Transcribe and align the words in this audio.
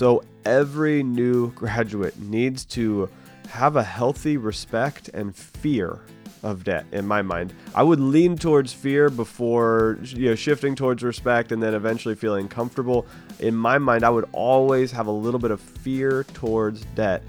So 0.00 0.22
every 0.46 1.02
new 1.02 1.52
graduate 1.52 2.18
needs 2.18 2.64
to 2.76 3.10
have 3.50 3.76
a 3.76 3.82
healthy 3.82 4.38
respect 4.38 5.10
and 5.12 5.36
fear 5.36 5.98
of 6.42 6.64
debt 6.64 6.86
in 6.90 7.06
my 7.06 7.20
mind. 7.20 7.52
I 7.74 7.82
would 7.82 8.00
lean 8.00 8.38
towards 8.38 8.72
fear 8.72 9.10
before 9.10 9.98
you 10.02 10.30
know 10.30 10.34
shifting 10.36 10.74
towards 10.74 11.02
respect 11.02 11.52
and 11.52 11.62
then 11.62 11.74
eventually 11.74 12.14
feeling 12.14 12.48
comfortable. 12.48 13.06
In 13.40 13.54
my 13.54 13.76
mind, 13.76 14.02
I 14.02 14.08
would 14.08 14.26
always 14.32 14.90
have 14.90 15.06
a 15.06 15.10
little 15.12 15.38
bit 15.38 15.50
of 15.50 15.60
fear 15.60 16.24
towards 16.32 16.82
debt. 16.94 17.22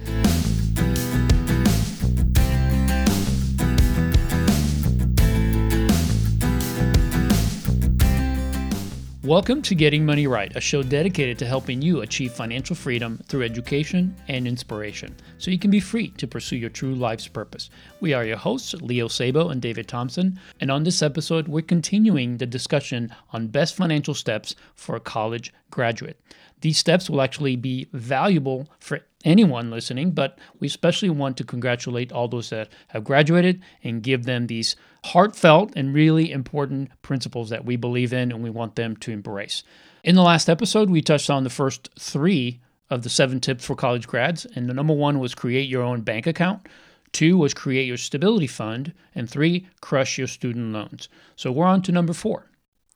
Welcome 9.31 9.61
to 9.61 9.75
Getting 9.75 10.05
Money 10.05 10.27
Right, 10.27 10.53
a 10.57 10.59
show 10.59 10.83
dedicated 10.83 11.39
to 11.39 11.45
helping 11.45 11.81
you 11.81 12.01
achieve 12.01 12.33
financial 12.33 12.75
freedom 12.75 13.17
through 13.27 13.43
education 13.43 14.13
and 14.27 14.45
inspiration 14.45 15.15
so 15.37 15.51
you 15.51 15.57
can 15.57 15.71
be 15.71 15.79
free 15.79 16.09
to 16.17 16.27
pursue 16.27 16.57
your 16.57 16.69
true 16.69 16.95
life's 16.95 17.29
purpose. 17.29 17.69
We 18.01 18.11
are 18.11 18.25
your 18.25 18.35
hosts, 18.35 18.73
Leo 18.73 19.07
Sabo 19.07 19.47
and 19.47 19.61
David 19.61 19.87
Thompson, 19.87 20.37
and 20.59 20.69
on 20.69 20.83
this 20.83 21.01
episode, 21.01 21.47
we're 21.47 21.61
continuing 21.61 22.39
the 22.39 22.45
discussion 22.45 23.15
on 23.31 23.47
best 23.47 23.73
financial 23.73 24.13
steps 24.13 24.57
for 24.75 24.97
a 24.97 24.99
college 24.99 25.53
graduate. 25.69 26.19
These 26.59 26.79
steps 26.79 27.09
will 27.09 27.21
actually 27.21 27.55
be 27.55 27.87
valuable 27.93 28.67
for 28.79 28.99
anyone 29.25 29.71
listening, 29.71 30.11
but 30.11 30.37
we 30.59 30.67
especially 30.67 31.09
want 31.09 31.37
to 31.37 31.43
congratulate 31.43 32.11
all 32.11 32.27
those 32.27 32.49
that 32.49 32.69
have 32.89 33.03
graduated 33.03 33.61
and 33.83 34.03
give 34.03 34.25
them 34.25 34.47
these 34.47 34.75
heartfelt 35.05 35.73
and 35.75 35.93
really 35.93 36.31
important 36.31 36.89
principles 37.01 37.49
that 37.49 37.65
we 37.65 37.75
believe 37.75 38.13
in 38.13 38.31
and 38.31 38.43
we 38.43 38.49
want 38.49 38.75
them 38.75 38.95
to 38.97 39.11
embrace. 39.11 39.63
In 40.03 40.15
the 40.15 40.23
last 40.23 40.49
episode, 40.49 40.89
we 40.89 41.01
touched 41.01 41.29
on 41.29 41.43
the 41.43 41.49
first 41.49 41.89
three 41.99 42.59
of 42.89 43.03
the 43.03 43.09
seven 43.09 43.39
tips 43.39 43.65
for 43.65 43.75
college 43.75 44.07
grads, 44.07 44.45
and 44.45 44.67
the 44.67 44.73
number 44.73 44.93
one 44.93 45.19
was 45.19 45.33
create 45.33 45.69
your 45.69 45.83
own 45.83 46.01
bank 46.01 46.27
account. 46.27 46.67
Two 47.11 47.37
was 47.37 47.53
create 47.53 47.87
your 47.87 47.97
stability 47.97 48.47
fund, 48.47 48.93
and 49.15 49.29
three, 49.29 49.67
crush 49.81 50.17
your 50.17 50.27
student 50.27 50.73
loans. 50.73 51.09
So 51.35 51.51
we're 51.51 51.65
on 51.65 51.81
to 51.83 51.91
number 51.91 52.13
four. 52.13 52.50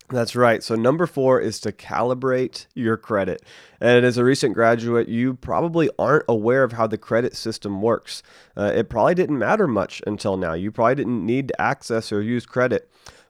That's 0.10 0.36
right. 0.36 0.62
So, 0.62 0.76
number 0.76 1.08
four 1.08 1.42
is 1.42 1.60
to 1.62 1.72
calibrate 1.72 2.68
your 2.76 2.96
credit. 2.96 3.42
And 3.82 4.06
as 4.06 4.18
a 4.18 4.24
recent 4.24 4.54
graduate, 4.54 5.10
you 5.10 5.34
probably 5.34 5.90
aren't 5.98 6.26
aware 6.28 6.64
of 6.64 6.74
how 6.74 6.86
the 6.86 6.98
credit 6.98 7.36
system 7.36 7.82
works. 7.82 8.22
Uh, 8.56 8.72
it 8.76 8.88
probably 8.88 9.16
didn't 9.16 9.40
matter 9.40 9.68
much 9.68 10.04
until 10.06 10.38
now. 10.38 10.54
You 10.54 10.72
probably 10.72 10.96
didn't 10.96 11.26
need 11.26 11.48
to 11.48 11.60
access 11.62 12.12
or 12.12 12.22
use 12.22 12.46
credit. 12.46 12.88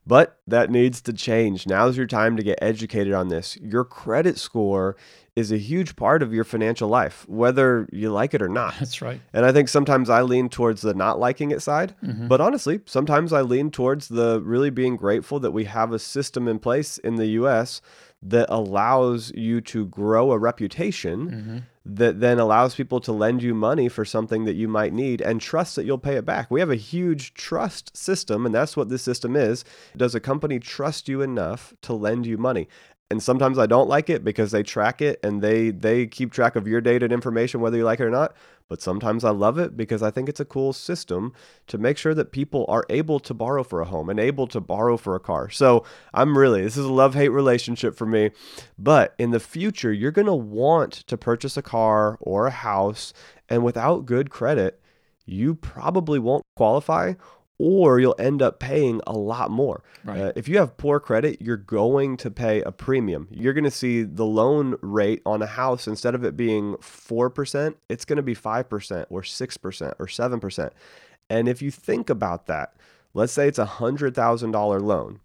But 0.08 0.40
that 0.46 0.70
needs 0.70 1.02
to 1.02 1.14
change. 1.14 1.66
Now's 1.66 1.98
your 1.98 2.06
time 2.06 2.38
to 2.38 2.44
get 2.44 2.60
educated 2.62 3.14
on 3.14 3.30
this. 3.30 3.58
Your 3.58 3.84
credit 3.84 4.38
score 4.38 4.96
is 5.36 5.52
a 5.52 5.58
huge 5.58 5.96
part 5.96 6.24
of 6.24 6.34
your 6.34 6.44
financial 6.44 6.88
life, 6.88 7.28
whether 7.28 7.90
you 7.92 8.12
like 8.12 8.34
it 8.34 8.42
or 8.42 8.48
not. 8.48 8.76
That's 8.80 9.02
right. 9.02 9.20
And 9.34 9.46
I 9.46 9.52
think 9.52 9.68
sometimes 9.68 10.10
I 10.10 10.22
lean 10.22 10.48
towards 10.48 10.82
the 10.82 10.94
not 10.94 11.20
liking 11.20 11.52
it 11.52 11.62
side. 11.62 11.96
Mm-hmm. 12.04 12.28
But 12.28 12.40
honestly, 12.40 12.82
sometimes 12.86 13.34
I 13.34 13.42
lean 13.42 13.72
towards 13.72 14.08
the 14.08 14.42
really 14.42 14.70
being 14.70 14.96
grateful 14.96 15.40
that 15.40 15.52
we 15.52 15.66
have 15.66 15.92
a 15.92 16.00
system 16.00 16.48
in 16.48 16.60
place 16.60 16.98
in 17.00 17.16
the 17.16 17.28
US 17.28 17.82
that 18.22 18.48
allows 18.50 19.32
you 19.36 19.60
to 19.62 19.86
grow 19.88 20.32
a 20.32 20.38
reputation. 20.38 21.30
Mm-hmm 21.30 21.58
that 21.86 22.20
then 22.20 22.40
allows 22.40 22.76
people 22.76 23.00
to 23.00 23.12
lend 23.12 23.44
you 23.44 23.54
money 23.54 23.88
for 23.88 24.04
something 24.04 24.46
that 24.46 24.56
you 24.56 24.68
might 24.68 24.92
need 24.92 25.22
and 25.22 25.40
trust 25.40 25.76
that 25.76 25.86
you'll 25.86 25.98
pay 26.00 26.16
it 26.16 26.26
back. 26.26 26.50
We 26.50 26.60
have 26.60 26.72
a 26.72 26.76
huge 26.76 27.34
trust 27.36 27.96
system, 27.96 28.46
and 28.46 28.56
that's 28.56 28.76
what 28.76 28.90
this 28.90 29.04
system 29.04 29.36
is. 29.36 29.64
Does 29.96 30.16
a 30.16 30.20
company 30.20 30.60
trust 30.60 31.08
you 31.08 31.22
enough 31.22 31.74
to 31.82 31.94
lend 31.94 32.26
you 32.26 32.38
money? 32.38 32.68
And 33.12 33.22
sometimes 33.22 33.60
I 33.60 33.68
don't 33.68 33.88
like 33.88 34.10
it 34.10 34.24
because 34.24 34.52
they 34.52 34.64
track 34.64 35.02
it 35.02 35.20
and 35.24 35.42
they 35.42 35.70
they 35.70 36.08
keep 36.08 36.32
track 36.32 36.56
of 36.56 36.68
your 36.68 36.82
data 36.82 37.06
and 37.06 37.14
information 37.14 37.62
whether 37.62 37.78
you 37.78 37.84
like 37.84 38.00
it 38.00 38.06
or 38.06 38.10
not. 38.10 38.36
But 38.68 38.82
sometimes 38.82 39.24
I 39.24 39.30
love 39.30 39.60
it 39.60 39.78
because 39.78 40.02
I 40.02 40.10
think 40.10 40.28
it's 40.28 40.40
a 40.40 40.46
cool 40.46 40.74
system 40.74 41.34
to 41.68 41.78
make 41.78 42.00
sure 42.00 42.16
that 42.16 42.32
people 42.32 42.66
are 42.68 42.84
able 42.90 43.20
to 43.20 43.34
borrow 43.36 43.64
for 43.64 43.80
a 43.80 43.86
home 43.86 44.10
and 44.10 44.20
able 44.20 44.48
to 44.48 44.60
borrow 44.60 44.98
for 44.98 45.14
a 45.14 45.20
car. 45.20 45.52
So 45.52 45.86
I'm 46.16 46.36
really 46.36 46.64
this 46.64 46.78
is 46.78 46.86
a 46.86 46.92
love 46.92 47.14
hate 47.14 47.30
relationship 47.30 47.96
for 47.96 48.08
me. 48.08 48.32
But 48.80 49.14
in 49.20 49.30
the 49.30 49.40
future, 49.40 49.94
you're 49.94 50.12
gonna 50.12 50.36
want 50.36 50.94
to 50.94 51.16
purchase 51.18 51.58
a 51.58 51.62
car 51.62 52.18
or 52.22 52.48
a 52.48 52.52
house, 52.52 53.14
and 53.50 53.64
without 53.64 54.08
good 54.08 54.32
credit, 54.32 54.82
you 55.28 55.54
probably 55.54 56.18
won't 56.18 56.44
qualify 56.56 57.14
or 57.58 58.00
you'll 58.00 58.16
end 58.20 58.42
up 58.42 58.60
paying 58.60 59.02
a 59.08 59.14
lot 59.14 59.50
more. 59.50 59.82
Right. 60.04 60.22
Uh, 60.22 60.32
if 60.36 60.48
you 60.48 60.58
have 60.58 60.78
poor 60.78 61.00
credit, 61.00 61.42
you're 61.42 61.58
going 61.58 62.18
to 62.18 62.32
pay 62.32 62.62
a 62.62 62.72
premium. 62.72 63.28
You're 63.32 63.54
going 63.54 63.64
to 63.64 63.72
see 63.72 64.04
the 64.04 64.26
loan 64.26 64.76
rate 64.82 65.22
on 65.26 65.42
a 65.42 65.48
house 65.48 65.88
instead 65.88 66.16
of 66.16 66.24
it 66.24 66.36
being 66.36 66.76
4%, 66.76 67.76
it's 67.90 68.06
going 68.06 68.18
to 68.18 68.24
be 68.24 68.36
5% 68.36 69.06
or 69.10 69.22
6% 69.22 69.94
or 70.00 70.06
7%. 70.06 70.70
And 71.30 71.48
if 71.48 71.62
you 71.62 71.72
think 71.72 72.10
about 72.10 72.48
that, 72.48 72.76
let's 73.14 73.34
say 73.34 73.48
it's 73.48 73.60
a 73.60 73.66
$100,000 73.66 74.82
loan 74.82 75.20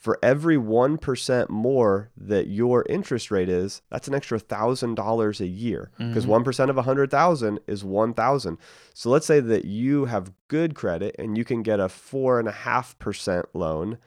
for 0.00 0.18
every 0.22 0.56
1% 0.56 1.50
more 1.50 2.10
that 2.16 2.46
your 2.46 2.86
interest 2.88 3.30
rate 3.30 3.50
is, 3.50 3.82
that's 3.90 4.08
an 4.08 4.14
extra 4.14 4.40
$1,000 4.40 5.40
a 5.40 5.46
year 5.46 5.90
because 5.98 6.24
mm-hmm. 6.24 6.48
1% 6.48 6.70
of 6.70 6.76
100,000 6.76 7.60
is 7.66 7.84
1,000. 7.84 8.58
So 8.94 9.10
let's 9.10 9.26
say 9.26 9.40
that 9.40 9.66
you 9.66 10.06
have 10.06 10.32
good 10.48 10.74
credit 10.74 11.14
and 11.18 11.36
you 11.36 11.44
can 11.44 11.62
get 11.62 11.80
a 11.80 11.84
4.5% 11.84 13.44
loan 13.52 13.98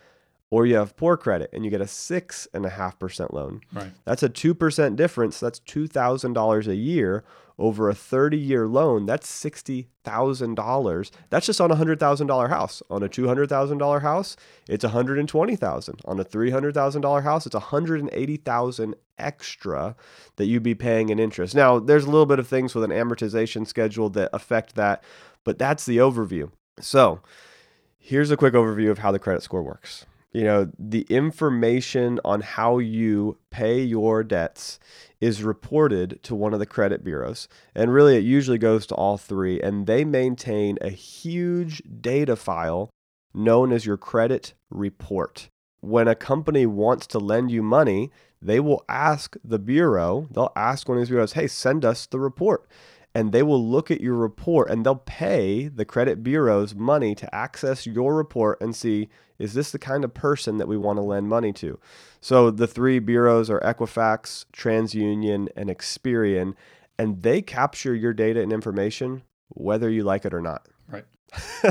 or 0.53 0.67
you 0.67 0.75
have 0.75 0.95
poor 0.95 1.17
credit 1.17 1.49
and 1.51 1.65
you 1.65 1.71
get 1.71 1.81
a 1.81 1.85
6.5% 1.85 3.33
loan. 3.33 3.59
Right. 3.73 3.89
That's 4.05 4.21
a 4.21 4.29
2% 4.29 4.95
difference. 4.95 5.39
That's 5.39 5.59
$2,000 5.61 6.67
a 6.67 6.75
year 6.75 7.23
over 7.57 7.89
a 7.89 7.95
30 7.95 8.37
year 8.37 8.67
loan, 8.67 9.07
that's 9.07 9.27
$60,000. 9.43 11.11
That's 11.31 11.45
just 11.47 11.59
on 11.59 11.71
a 11.71 11.75
$100,000 11.75 12.49
house. 12.49 12.83
On 12.89 13.01
a 13.01 13.09
$200,000 13.09 14.01
house, 14.01 14.37
it's 14.67 14.83
120,000. 14.83 16.01
On 16.05 16.19
a 16.19 16.25
$300,000 16.25 17.23
house, 17.23 17.45
it's 17.47 17.55
180,000 17.55 18.95
extra 19.17 19.95
that 20.35 20.45
you'd 20.45 20.63
be 20.63 20.75
paying 20.75 21.09
in 21.09 21.19
interest. 21.19 21.55
Now, 21.55 21.79
there's 21.79 22.05
a 22.05 22.11
little 22.11 22.27
bit 22.27 22.39
of 22.39 22.47
things 22.47 22.75
with 22.75 22.83
an 22.83 22.91
amortization 22.91 23.65
schedule 23.65 24.09
that 24.11 24.29
affect 24.33 24.75
that, 24.75 25.03
but 25.43 25.57
that's 25.57 25.85
the 25.85 25.97
overview. 25.97 26.51
So, 26.79 27.21
here's 27.97 28.31
a 28.31 28.37
quick 28.37 28.53
overview 28.53 28.91
of 28.91 28.99
how 28.99 29.11
the 29.11 29.19
credit 29.19 29.41
score 29.41 29.63
works 29.63 30.05
you 30.33 30.43
know, 30.43 30.71
the 30.79 31.05
information 31.09 32.19
on 32.25 32.41
how 32.41 32.79
you 32.79 33.37
pay 33.51 33.81
your 33.81 34.23
debts 34.23 34.79
is 35.21 35.43
reported 35.43 36.19
to 36.23 36.33
one 36.33 36.53
of 36.53 36.59
the 36.59 36.65
credit 36.65 37.03
bureaus. 37.03 37.47
And 37.75 37.93
really, 37.93 38.17
it 38.17 38.23
usually 38.23 38.57
goes 38.57 38.87
to 38.87 38.95
all 38.95 39.17
three. 39.17 39.61
And 39.61 39.85
they 39.85 40.03
maintain 40.03 40.77
a 40.81 40.89
huge 40.89 41.83
data 42.01 42.35
file 42.35 42.89
known 43.33 43.71
as 43.71 43.85
your 43.85 43.97
credit 43.97 44.53
report. 44.71 45.49
When 45.81 46.07
a 46.07 46.15
company 46.15 46.65
wants 46.65 47.05
to 47.07 47.19
lend 47.19 47.51
you 47.51 47.61
money, 47.61 48.09
they 48.41 48.59
will 48.59 48.83
ask 48.89 49.35
the 49.43 49.59
bureau, 49.59 50.27
they'll 50.31 50.51
ask 50.55 50.89
one 50.89 50.97
of 50.97 51.01
these 51.01 51.09
bureaus, 51.09 51.33
hey, 51.33 51.47
send 51.47 51.85
us 51.85 52.07
the 52.07 52.19
report 52.19 52.67
and 53.15 53.31
they 53.31 53.43
will 53.43 53.63
look 53.63 53.91
at 53.91 54.01
your 54.01 54.15
report 54.15 54.69
and 54.69 54.85
they'll 54.85 54.95
pay 54.95 55.67
the 55.67 55.85
credit 55.85 56.23
bureaus 56.23 56.73
money 56.73 57.13
to 57.15 57.33
access 57.33 57.85
your 57.85 58.15
report 58.15 58.59
and 58.59 58.75
see 58.75 59.09
is 59.43 59.53
this 59.53 59.71
the 59.71 59.79
kind 59.79 60.05
of 60.05 60.13
person 60.13 60.57
that 60.57 60.69
we 60.69 60.77
want 60.77 60.97
to 60.97 61.03
lend 61.03 61.27
money 61.27 61.51
to? 61.51 61.77
So 62.21 62.49
the 62.49 62.65
three 62.65 62.99
bureaus 62.99 63.49
are 63.49 63.59
Equifax, 63.59 64.45
TransUnion, 64.53 65.49
and 65.57 65.69
Experian, 65.69 66.53
and 66.97 67.21
they 67.23 67.41
capture 67.41 67.93
your 67.93 68.13
data 68.13 68.41
and 68.41 68.53
information 68.53 69.23
whether 69.49 69.89
you 69.89 70.03
like 70.05 70.23
it 70.23 70.33
or 70.33 70.41
not. 70.41 70.67
Right. 70.87 71.03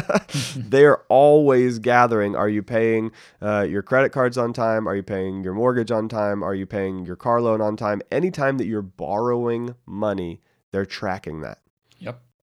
they 0.57 0.85
are 0.85 1.03
always 1.09 1.79
gathering. 1.79 2.37
Are 2.37 2.49
you 2.49 2.63
paying 2.63 3.11
uh, 3.41 3.67
your 3.69 3.83
credit 3.83 4.11
cards 4.13 4.37
on 4.37 4.53
time? 4.53 4.87
Are 4.87 4.95
you 4.95 5.03
paying 5.03 5.43
your 5.43 5.55
mortgage 5.55 5.91
on 5.91 6.11
time? 6.11 6.43
Are 6.43 6.55
you 6.55 6.67
paying 6.67 7.07
your 7.07 7.17
car 7.17 7.41
loan 7.41 7.63
on 7.63 7.77
time? 7.79 8.03
Anytime 8.13 8.59
that 8.59 8.67
you're 8.67 8.83
borrowing 8.83 9.77
money, 9.87 10.43
they're 10.73 10.85
tracking 10.85 11.41
that. 11.41 11.59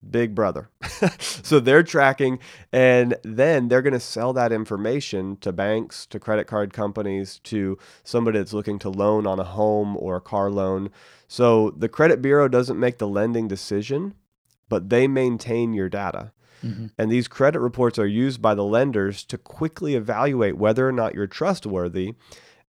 Big 0.07 0.33
brother. 0.33 0.69
so 1.19 1.59
they're 1.59 1.83
tracking, 1.83 2.39
and 2.71 3.15
then 3.23 3.67
they're 3.67 3.81
going 3.81 3.93
to 3.93 3.99
sell 3.99 4.31
that 4.33 4.51
information 4.51 5.35
to 5.37 5.51
banks, 5.51 6.05
to 6.05 6.19
credit 6.19 6.47
card 6.47 6.71
companies, 6.71 7.39
to 7.43 7.77
somebody 8.03 8.37
that's 8.37 8.53
looking 8.53 8.79
to 8.79 8.89
loan 8.89 9.27
on 9.27 9.39
a 9.39 9.43
home 9.43 9.97
or 9.97 10.15
a 10.15 10.21
car 10.21 10.49
loan. 10.49 10.89
So 11.27 11.71
the 11.71 11.89
credit 11.89 12.21
bureau 12.21 12.47
doesn't 12.47 12.79
make 12.79 12.97
the 12.97 13.07
lending 13.07 13.47
decision, 13.47 14.13
but 14.69 14.89
they 14.89 15.07
maintain 15.07 15.73
your 15.73 15.89
data. 15.89 16.31
Mm-hmm. 16.63 16.87
And 16.97 17.11
these 17.11 17.27
credit 17.27 17.59
reports 17.59 17.99
are 17.99 18.07
used 18.07 18.41
by 18.41 18.55
the 18.55 18.63
lenders 18.63 19.23
to 19.25 19.37
quickly 19.37 19.95
evaluate 19.95 20.57
whether 20.57 20.87
or 20.87 20.91
not 20.91 21.13
you're 21.13 21.27
trustworthy. 21.27 22.15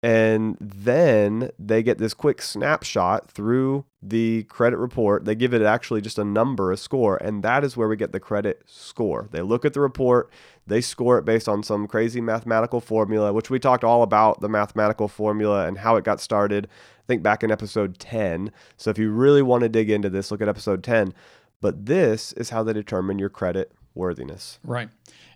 And 0.02 0.56
then 0.60 1.50
they 1.58 1.82
get 1.82 1.98
this 1.98 2.14
quick 2.14 2.40
snapshot 2.40 3.30
through 3.30 3.84
the 4.00 4.44
credit 4.44 4.76
report. 4.76 5.24
They 5.24 5.34
give 5.34 5.52
it 5.52 5.62
actually 5.62 6.00
just 6.00 6.18
a 6.18 6.24
number, 6.24 6.70
a 6.70 6.76
score, 6.76 7.16
and 7.16 7.42
that 7.42 7.64
is 7.64 7.76
where 7.76 7.88
we 7.88 7.96
get 7.96 8.12
the 8.12 8.20
credit 8.20 8.62
score. 8.66 9.28
They 9.32 9.42
look 9.42 9.64
at 9.64 9.72
the 9.72 9.80
report, 9.80 10.30
they 10.66 10.80
score 10.80 11.18
it 11.18 11.24
based 11.24 11.48
on 11.48 11.62
some 11.62 11.86
crazy 11.86 12.20
mathematical 12.20 12.80
formula, 12.80 13.32
which 13.32 13.50
we 13.50 13.58
talked 13.58 13.84
all 13.84 14.02
about 14.02 14.40
the 14.40 14.48
mathematical 14.48 15.08
formula 15.08 15.66
and 15.66 15.78
how 15.78 15.96
it 15.96 16.04
got 16.04 16.20
started. 16.20 16.66
I 16.66 17.06
think 17.06 17.22
back 17.22 17.42
in 17.42 17.50
episode 17.50 17.98
10. 17.98 18.52
So 18.76 18.90
if 18.90 18.98
you 18.98 19.10
really 19.10 19.42
want 19.42 19.62
to 19.62 19.68
dig 19.68 19.90
into 19.90 20.10
this, 20.10 20.30
look 20.30 20.42
at 20.42 20.48
episode 20.48 20.84
10. 20.84 21.14
But 21.60 21.86
this 21.86 22.32
is 22.34 22.50
how 22.50 22.62
they 22.62 22.72
determine 22.72 23.18
your 23.18 23.30
credit 23.30 23.72
worthiness. 23.94 24.60
Right. 24.62 24.88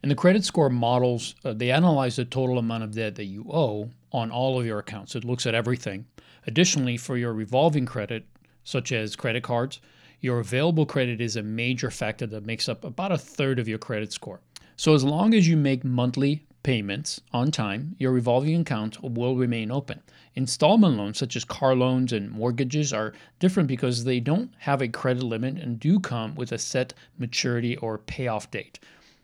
And 0.03 0.11
the 0.11 0.15
credit 0.15 0.45
score 0.45 0.71
models, 0.71 1.35
uh, 1.45 1.53
they 1.53 1.71
analyze 1.71 2.17
the 2.17 2.25
total 2.25 2.59
amount 2.59 2.85
of 2.85 2.95
debt 2.95 3.17
that 3.17 3.25
you 3.25 3.47
owe 3.51 3.91
on 4.13 4.31
all 4.31 4.61
of 4.61 4.67
your 4.67 4.79
accounts. 4.79 5.17
It 5.17 5.25
looks 5.25 5.47
at 5.47 5.55
everything. 5.55 6.07
Additionally, 6.47 6.97
for 6.97 7.17
your 7.17 7.33
revolving 7.33 7.87
credit, 7.87 8.27
such 8.65 8.93
as 8.93 9.17
credit 9.17 9.43
cards, 9.43 9.81
your 10.21 10.39
available 10.39 10.87
credit 10.87 11.21
is 11.21 11.37
a 11.37 11.43
major 11.43 11.91
factor 11.91 12.27
that 12.29 12.47
makes 12.47 12.69
up 12.69 12.85
about 12.85 13.11
a 13.11 13.19
third 13.19 13.59
of 13.59 13.67
your 13.67 13.79
credit 13.79 14.13
score. 14.13 14.41
So, 14.77 14.95
as 14.95 15.05
long 15.05 15.35
as 15.35 15.49
you 15.49 15.57
make 15.57 15.85
monthly 15.85 16.47
payments 16.63 17.21
on 17.33 17.51
time, 17.51 17.97
your 17.99 18.13
revolving 18.13 18.61
account 18.61 19.03
will 19.03 19.37
remain 19.37 19.71
open. 19.71 20.01
Installment 20.35 20.97
loans, 20.97 21.19
such 21.19 21.37
as 21.37 21.45
car 21.45 21.75
loans 21.75 22.13
and 22.13 22.31
mortgages, 22.31 22.93
are 22.93 23.13
different 23.41 23.69
because 23.69 24.05
they 24.05 24.21
don't 24.21 24.53
have 24.59 24.81
a 24.81 24.89
credit 24.89 25.25
limit 25.25 25.57
and 25.57 25.81
do 25.81 25.99
come 25.99 26.35
with 26.37 26.53
a 26.53 26.59
set 26.59 26.95
maturity 27.19 27.77
or 27.79 27.99
payoff 27.99 28.51
date. 28.51 28.79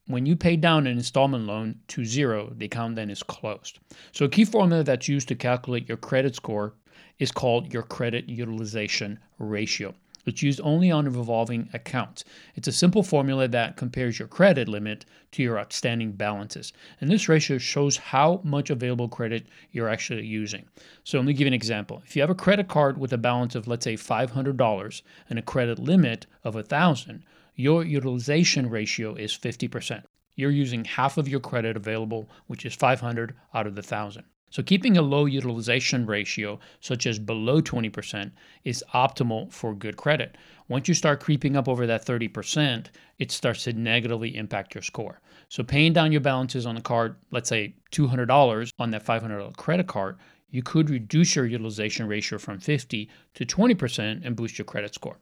When 0.07 0.27
you 0.27 0.37
pay 0.37 0.57
down 0.57 0.87
an 0.87 0.97
installment 0.97 1.47
loan 1.47 1.79
to 1.89 2.05
zero, 2.05 2.53
the 2.57 2.67
account 2.67 2.97
then 2.97 3.11
is 3.11 3.23
closed. 3.23 3.79
So, 4.13 4.25
a 4.25 4.29
key 4.29 4.45
formula 4.45 4.83
that's 4.83 5.07
used 5.07 5.29
to 5.29 5.35
calculate 5.35 5.89
your 5.89 5.99
credit 5.99 6.35
score 6.35 6.75
is 7.19 7.33
called 7.33 7.73
your 7.73 7.83
credit 7.83 8.29
utilization 8.29 9.19
ratio. 9.39 9.95
It's 10.29 10.43
used 10.43 10.61
only 10.63 10.91
on 10.91 11.07
revolving 11.07 11.71
accounts. 11.73 12.23
It's 12.55 12.69
a 12.69 12.73
simple 12.73 13.03
formula 13.03 13.49
that 13.49 13.79
compares 13.79 14.19
your 14.19 14.29
credit 14.29 14.69
limit 14.69 15.07
to 15.33 15.43
your 15.43 15.59
outstanding 15.59 16.13
balances. 16.13 16.75
And 17.01 17.09
this 17.11 17.31
ratio 17.31 17.57
shows 17.57 17.97
how 17.97 18.43
much 18.45 18.69
available 18.69 19.09
credit 19.09 19.47
you're 19.73 19.89
actually 19.89 20.27
using. 20.27 20.67
So 21.03 21.17
let 21.17 21.27
me 21.27 21.33
give 21.33 21.47
you 21.47 21.47
an 21.47 21.55
example. 21.55 22.03
If 22.05 22.15
you 22.15 22.21
have 22.21 22.31
a 22.31 22.35
credit 22.35 22.69
card 22.69 22.99
with 22.99 23.15
a 23.15 23.19
balance 23.19 23.55
of 23.55 23.67
let's 23.67 23.85
say 23.85 23.95
$500 23.95 25.03
and 25.31 25.39
a 25.39 25.43
credit 25.43 25.79
limit 25.79 26.27
of 26.45 26.55
1000, 26.55 27.25
your 27.55 27.83
utilization 27.83 28.69
ratio 28.69 29.15
is 29.15 29.33
50%. 29.33 30.03
You're 30.35 30.51
using 30.51 30.85
half 30.85 31.17
of 31.17 31.27
your 31.27 31.41
credit 31.41 31.75
available, 31.75 32.29
which 32.49 32.67
is 32.67 32.75
500 32.75 33.35
out 33.55 33.67
of 33.67 33.75
the 33.75 33.81
1000. 33.81 34.25
So, 34.51 34.63
keeping 34.63 34.97
a 34.97 35.03
low 35.03 35.27
utilization 35.27 36.07
ratio, 36.07 36.59
such 36.81 37.07
as 37.07 37.19
below 37.19 37.61
20%, 37.61 38.31
is 38.65 38.83
optimal 38.95 39.53
for 39.53 39.75
good 39.75 39.97
credit. 39.97 40.37
Once 40.69 40.89
you 40.89 40.95
start 40.95 41.21
creeping 41.21 41.57
up 41.57 41.69
over 41.69 41.87
that 41.87 42.05
30%, 42.07 42.87
it 43.19 43.31
starts 43.31 43.65
to 43.65 43.73
negatively 43.73 44.37
impact 44.37 44.75
your 44.75 44.83
score. 44.83 45.21
So, 45.49 45.63
paying 45.63 45.93
down 45.93 46.13
your 46.13 46.21
balances 46.23 46.67
on 46.67 46.75
the 46.75 46.81
card, 46.81 47.17
let's 47.31 47.49
say 47.49 47.75
$200 47.93 48.73
on 48.79 48.91
that 48.91 49.05
$500 49.05 49.57
credit 49.57 49.87
card, 49.87 50.17
you 50.51 50.63
could 50.63 50.89
reduce 50.89 51.37
your 51.37 51.47
utilization 51.47 52.07
ratio 52.07 52.39
from 52.39 52.59
50 52.59 53.09
to 53.35 53.45
20% 53.45 54.25
and 54.25 54.35
boost 54.35 54.59
your 54.59 54.65
credit 54.65 54.95
score. 54.95 55.19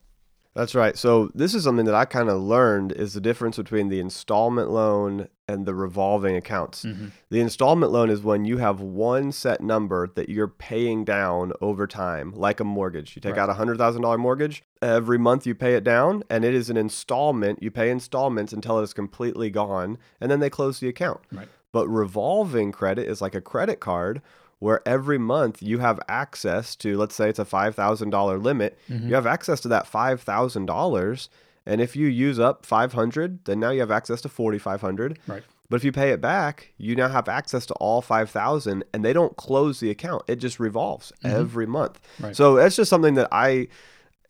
That's 0.56 0.74
right. 0.74 0.96
So 0.96 1.30
this 1.34 1.54
is 1.54 1.64
something 1.64 1.84
that 1.84 1.94
I 1.94 2.06
kind 2.06 2.30
of 2.30 2.40
learned 2.40 2.92
is 2.92 3.12
the 3.12 3.20
difference 3.20 3.58
between 3.58 3.90
the 3.90 4.00
installment 4.00 4.70
loan 4.70 5.28
and 5.46 5.66
the 5.66 5.74
revolving 5.74 6.34
accounts. 6.34 6.82
Mm-hmm. 6.82 7.08
The 7.28 7.40
installment 7.40 7.92
loan 7.92 8.08
is 8.08 8.22
when 8.22 8.46
you 8.46 8.56
have 8.56 8.80
one 8.80 9.32
set 9.32 9.60
number 9.60 10.08
that 10.14 10.30
you're 10.30 10.48
paying 10.48 11.04
down 11.04 11.52
over 11.60 11.86
time, 11.86 12.32
like 12.32 12.58
a 12.58 12.64
mortgage. 12.64 13.14
You 13.14 13.20
take 13.20 13.36
right. 13.36 13.42
out 13.42 13.50
a 13.50 13.54
hundred 13.54 13.76
thousand 13.76 14.00
dollar 14.00 14.16
mortgage 14.16 14.64
every 14.80 15.18
month, 15.18 15.46
you 15.46 15.54
pay 15.54 15.74
it 15.74 15.84
down, 15.84 16.22
and 16.30 16.42
it 16.42 16.54
is 16.54 16.70
an 16.70 16.78
installment. 16.78 17.62
You 17.62 17.70
pay 17.70 17.90
installments 17.90 18.54
until 18.54 18.80
it 18.80 18.84
is 18.84 18.94
completely 18.94 19.50
gone, 19.50 19.98
and 20.22 20.30
then 20.30 20.40
they 20.40 20.48
close 20.48 20.80
the 20.80 20.88
account. 20.88 21.20
Right. 21.30 21.48
But 21.70 21.86
revolving 21.88 22.72
credit 22.72 23.06
is 23.06 23.20
like 23.20 23.34
a 23.34 23.42
credit 23.42 23.78
card 23.78 24.22
where 24.58 24.86
every 24.86 25.18
month 25.18 25.62
you 25.62 25.78
have 25.78 26.00
access 26.08 26.74
to, 26.76 26.96
let's 26.96 27.14
say 27.14 27.28
it's 27.28 27.38
a 27.38 27.44
$5,000 27.44 28.42
limit, 28.42 28.78
mm-hmm. 28.88 29.08
you 29.08 29.14
have 29.14 29.26
access 29.26 29.60
to 29.60 29.68
that 29.68 29.90
$5,000. 29.90 31.28
And 31.66 31.80
if 31.80 31.96
you 31.96 32.06
use 32.06 32.38
up 32.38 32.64
500, 32.64 33.44
then 33.44 33.60
now 33.60 33.70
you 33.70 33.80
have 33.80 33.90
access 33.90 34.20
to 34.22 34.28
4,500. 34.28 35.18
Right. 35.26 35.42
But 35.68 35.76
if 35.76 35.84
you 35.84 35.92
pay 35.92 36.10
it 36.12 36.20
back, 36.20 36.72
you 36.78 36.94
now 36.94 37.08
have 37.08 37.28
access 37.28 37.66
to 37.66 37.74
all 37.74 38.00
5,000 38.00 38.84
and 38.94 39.04
they 39.04 39.12
don't 39.12 39.36
close 39.36 39.80
the 39.80 39.90
account. 39.90 40.22
It 40.28 40.36
just 40.36 40.60
revolves 40.60 41.12
mm-hmm. 41.22 41.36
every 41.36 41.66
month. 41.66 42.00
Right. 42.20 42.36
So 42.36 42.54
that's 42.54 42.76
just 42.76 42.88
something 42.88 43.14
that 43.14 43.28
I 43.32 43.68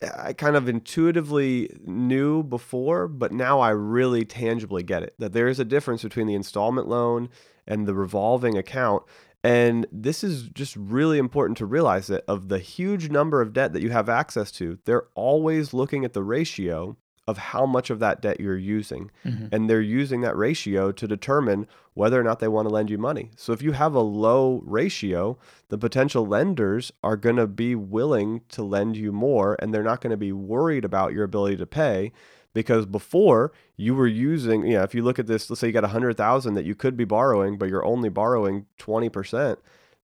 I 0.02 0.34
kind 0.34 0.56
of 0.56 0.69
intuitively 0.69 1.70
knew 1.84 2.43
before, 2.43 3.08
but 3.08 3.32
now 3.32 3.61
I 3.61 3.70
really 3.70 4.25
tangibly 4.25 4.82
get 4.82 5.02
it. 5.02 5.14
That 5.19 5.32
there 5.32 5.49
is 5.49 5.58
a 5.58 5.64
difference 5.64 6.02
between 6.02 6.26
the 6.26 6.34
installment 6.34 6.88
loan 6.88 7.31
and 7.67 7.87
the 7.87 7.94
revolving 7.94 8.56
account 8.58 9.05
and 9.46 9.87
this 9.93 10.25
is 10.25 10.48
just 10.48 10.75
really 10.75 11.19
important 11.19 11.56
to 11.58 11.66
realize 11.66 12.08
that 12.08 12.25
of 12.26 12.48
the 12.48 12.58
huge 12.58 13.10
number 13.10 13.40
of 13.40 13.52
debt 13.52 13.72
that 13.75 13.82
you 13.82 13.90
have 13.90 14.08
access 14.08 14.50
to, 14.52 14.81
they're 14.87 15.06
always 15.14 15.72
looking 15.72 16.04
at 16.04 16.14
the 16.14 16.25
ratio 16.25 16.96
of 17.28 17.38
how 17.38 17.64
much 17.64 17.88
of 17.88 18.00
that 18.00 18.20
debt 18.20 18.40
you're 18.40 18.56
using. 18.56 19.08
Mm-hmm. 19.25 19.46
And 19.52 19.70
they're 19.70 19.81
using 19.81 20.22
that 20.22 20.37
ratio 20.37 20.90
to 20.90 21.06
determine 21.06 21.69
whether 21.94 22.20
or 22.20 22.25
not 22.25 22.40
they 22.40 22.48
want 22.48 22.66
to 22.66 22.75
lend 22.75 22.90
you 22.90 22.98
money. 22.98 23.31
So 23.37 23.52
if 23.52 23.62
you 23.62 23.70
have 23.70 23.94
a 23.94 24.00
low 24.00 24.62
ratio, 24.64 25.38
the 25.69 25.78
potential 25.78 26.26
lenders 26.26 26.90
are 27.04 27.16
going 27.16 27.37
to 27.37 27.46
be 27.46 27.76
willing 27.76 28.42
to 28.49 28.64
lend 28.64 28.96
you 28.96 29.12
more 29.12 29.56
and 29.60 29.72
they're 29.72 29.84
not 29.84 30.00
going 30.00 30.10
to 30.10 30.16
be 30.16 30.32
worried 30.32 30.84
about 30.84 31.12
your 31.12 31.22
ability 31.22 31.56
to 31.58 31.66
pay 31.66 32.10
because 32.56 32.86
before 32.86 33.52
you 33.76 33.94
were 33.94 34.06
using, 34.06 34.66
you 34.66 34.78
know, 34.78 34.82
if 34.82 34.94
you 34.94 35.02
look 35.02 35.18
at 35.18 35.26
this, 35.26 35.50
let's 35.50 35.60
say 35.60 35.66
you 35.66 35.74
got 35.74 35.84
a 35.84 35.88
hundred 35.88 36.16
thousand 36.16 36.54
that 36.54 36.64
you 36.64 36.74
could 36.74 36.96
be 36.96 37.04
borrowing, 37.04 37.58
but 37.58 37.68
you're 37.68 37.84
only 37.84 38.08
borrowing 38.08 38.64
20%, 38.78 39.58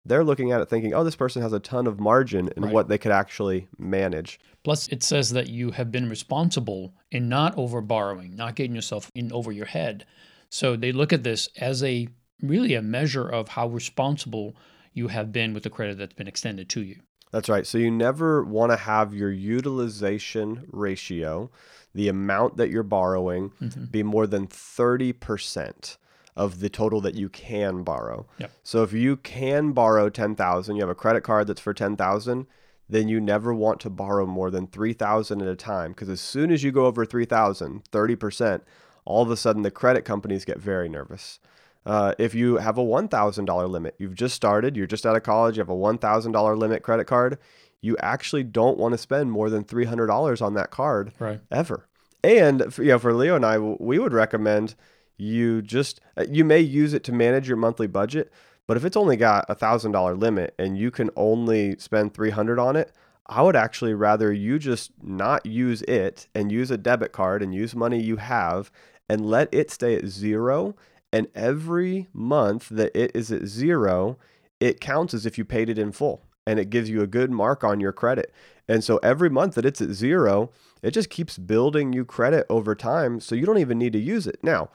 they're 0.04 0.22
looking 0.22 0.52
at 0.52 0.60
it 0.60 0.68
thinking, 0.68 0.92
oh, 0.92 1.02
this 1.02 1.16
person 1.16 1.40
has 1.40 1.54
a 1.54 1.60
ton 1.60 1.86
of 1.86 1.98
margin 1.98 2.50
in 2.54 2.64
right. 2.64 2.72
what 2.74 2.88
they 2.88 2.98
could 2.98 3.10
actually 3.10 3.68
manage. 3.78 4.38
Plus, 4.64 4.86
it 4.88 5.02
says 5.02 5.30
that 5.30 5.48
you 5.48 5.70
have 5.70 5.90
been 5.90 6.10
responsible 6.10 6.92
in 7.10 7.26
not 7.26 7.56
over 7.56 7.80
borrowing, 7.80 8.36
not 8.36 8.54
getting 8.54 8.74
yourself 8.74 9.10
in 9.14 9.32
over 9.32 9.50
your 9.50 9.64
head. 9.64 10.04
So 10.50 10.76
they 10.76 10.92
look 10.92 11.14
at 11.14 11.22
this 11.22 11.48
as 11.56 11.82
a 11.82 12.06
really 12.42 12.74
a 12.74 12.82
measure 12.82 13.26
of 13.26 13.48
how 13.48 13.68
responsible 13.68 14.54
you 14.92 15.08
have 15.08 15.32
been 15.32 15.54
with 15.54 15.62
the 15.62 15.70
credit 15.70 15.96
that's 15.96 16.12
been 16.12 16.28
extended 16.28 16.68
to 16.68 16.82
you. 16.82 17.00
That's 17.32 17.48
right. 17.48 17.66
So 17.66 17.78
you 17.78 17.90
never 17.90 18.44
want 18.44 18.70
to 18.72 18.76
have 18.76 19.14
your 19.14 19.32
utilization 19.32 20.66
ratio 20.70 21.50
the 21.94 22.08
amount 22.08 22.56
that 22.56 22.70
you're 22.70 22.82
borrowing 22.82 23.50
mm-hmm. 23.60 23.84
be 23.84 24.02
more 24.02 24.26
than 24.26 24.46
30% 24.46 25.96
of 26.36 26.60
the 26.60 26.70
total 26.70 27.00
that 27.02 27.14
you 27.14 27.28
can 27.28 27.82
borrow. 27.82 28.26
Yep. 28.38 28.50
So 28.62 28.82
if 28.82 28.92
you 28.92 29.16
can 29.16 29.72
borrow 29.72 30.08
10,000, 30.08 30.76
you 30.76 30.82
have 30.82 30.88
a 30.88 30.94
credit 30.94 31.22
card 31.22 31.46
that's 31.46 31.60
for 31.60 31.74
10,000, 31.74 32.46
then 32.88 33.08
you 33.08 33.20
never 33.20 33.52
want 33.52 33.80
to 33.80 33.90
borrow 33.90 34.26
more 34.26 34.50
than 34.50 34.66
3,000 34.66 35.42
at 35.42 35.48
a 35.48 35.56
time 35.56 35.92
because 35.92 36.08
as 36.08 36.20
soon 36.20 36.50
as 36.50 36.62
you 36.62 36.72
go 36.72 36.86
over 36.86 37.04
3,000, 37.04 37.84
30%, 37.90 38.60
all 39.04 39.22
of 39.22 39.30
a 39.30 39.36
sudden 39.36 39.62
the 39.62 39.70
credit 39.70 40.04
companies 40.04 40.44
get 40.44 40.58
very 40.58 40.88
nervous. 40.88 41.38
Uh, 41.84 42.14
if 42.18 42.34
you 42.34 42.56
have 42.56 42.78
a 42.78 42.82
$1,000 42.82 43.68
limit, 43.68 43.94
you've 43.98 44.14
just 44.14 44.34
started, 44.34 44.76
you're 44.76 44.86
just 44.86 45.04
out 45.04 45.16
of 45.16 45.22
college, 45.22 45.56
you 45.56 45.60
have 45.60 45.68
a 45.68 45.74
$1,000 45.74 46.58
limit 46.58 46.82
credit 46.82 47.06
card, 47.06 47.38
you 47.80 47.96
actually 48.00 48.44
don't 48.44 48.78
want 48.78 48.92
to 48.92 48.98
spend 48.98 49.32
more 49.32 49.50
than 49.50 49.64
$300 49.64 50.40
on 50.40 50.54
that 50.54 50.70
card 50.70 51.12
right. 51.18 51.40
ever. 51.50 51.88
And 52.22 52.72
for, 52.72 52.82
you 52.82 52.90
know, 52.90 52.98
for 52.98 53.12
Leo 53.12 53.34
and 53.34 53.44
I, 53.44 53.58
we 53.58 53.98
would 53.98 54.12
recommend 54.12 54.76
you 55.16 55.62
just 55.62 56.00
uh, 56.16 56.24
you 56.28 56.44
may 56.44 56.60
use 56.60 56.94
it 56.94 57.04
to 57.04 57.12
manage 57.12 57.48
your 57.48 57.56
monthly 57.56 57.86
budget, 57.86 58.32
but 58.66 58.76
if 58.76 58.84
it's 58.84 58.96
only 58.96 59.16
got 59.16 59.44
a 59.48 59.54
thousand 59.54 59.92
dollar 59.92 60.14
limit 60.14 60.54
and 60.58 60.78
you 60.78 60.90
can 60.90 61.10
only 61.16 61.76
spend 61.78 62.14
three 62.14 62.30
hundred 62.30 62.58
on 62.58 62.76
it, 62.76 62.92
I 63.26 63.42
would 63.42 63.56
actually 63.56 63.94
rather 63.94 64.32
you 64.32 64.58
just 64.58 64.92
not 65.02 65.46
use 65.46 65.82
it 65.82 66.26
and 66.34 66.50
use 66.50 66.70
a 66.70 66.78
debit 66.78 67.12
card 67.12 67.42
and 67.42 67.54
use 67.54 67.74
money 67.74 68.00
you 68.00 68.16
have 68.16 68.70
and 69.08 69.26
let 69.26 69.48
it 69.52 69.70
stay 69.70 69.96
at 69.96 70.06
zero. 70.06 70.74
And 71.12 71.28
every 71.34 72.08
month 72.12 72.68
that 72.70 72.90
it 72.98 73.10
is 73.14 73.30
at 73.30 73.46
zero, 73.46 74.18
it 74.60 74.80
counts 74.80 75.12
as 75.12 75.26
if 75.26 75.36
you 75.36 75.44
paid 75.44 75.68
it 75.68 75.78
in 75.78 75.92
full 75.92 76.22
and 76.46 76.58
it 76.58 76.70
gives 76.70 76.88
you 76.88 77.02
a 77.02 77.06
good 77.06 77.30
mark 77.30 77.62
on 77.62 77.80
your 77.80 77.92
credit. 77.92 78.32
And 78.68 78.82
so 78.82 78.98
every 78.98 79.28
month 79.28 79.54
that 79.54 79.66
it's 79.66 79.80
at 79.80 79.90
zero, 79.90 80.50
it 80.82 80.92
just 80.92 81.10
keeps 81.10 81.38
building 81.38 81.92
you 81.92 82.04
credit 82.04 82.46
over 82.48 82.74
time. 82.74 83.20
So 83.20 83.34
you 83.34 83.46
don't 83.46 83.58
even 83.58 83.78
need 83.78 83.92
to 83.92 83.98
use 83.98 84.26
it. 84.26 84.38
Now, 84.42 84.70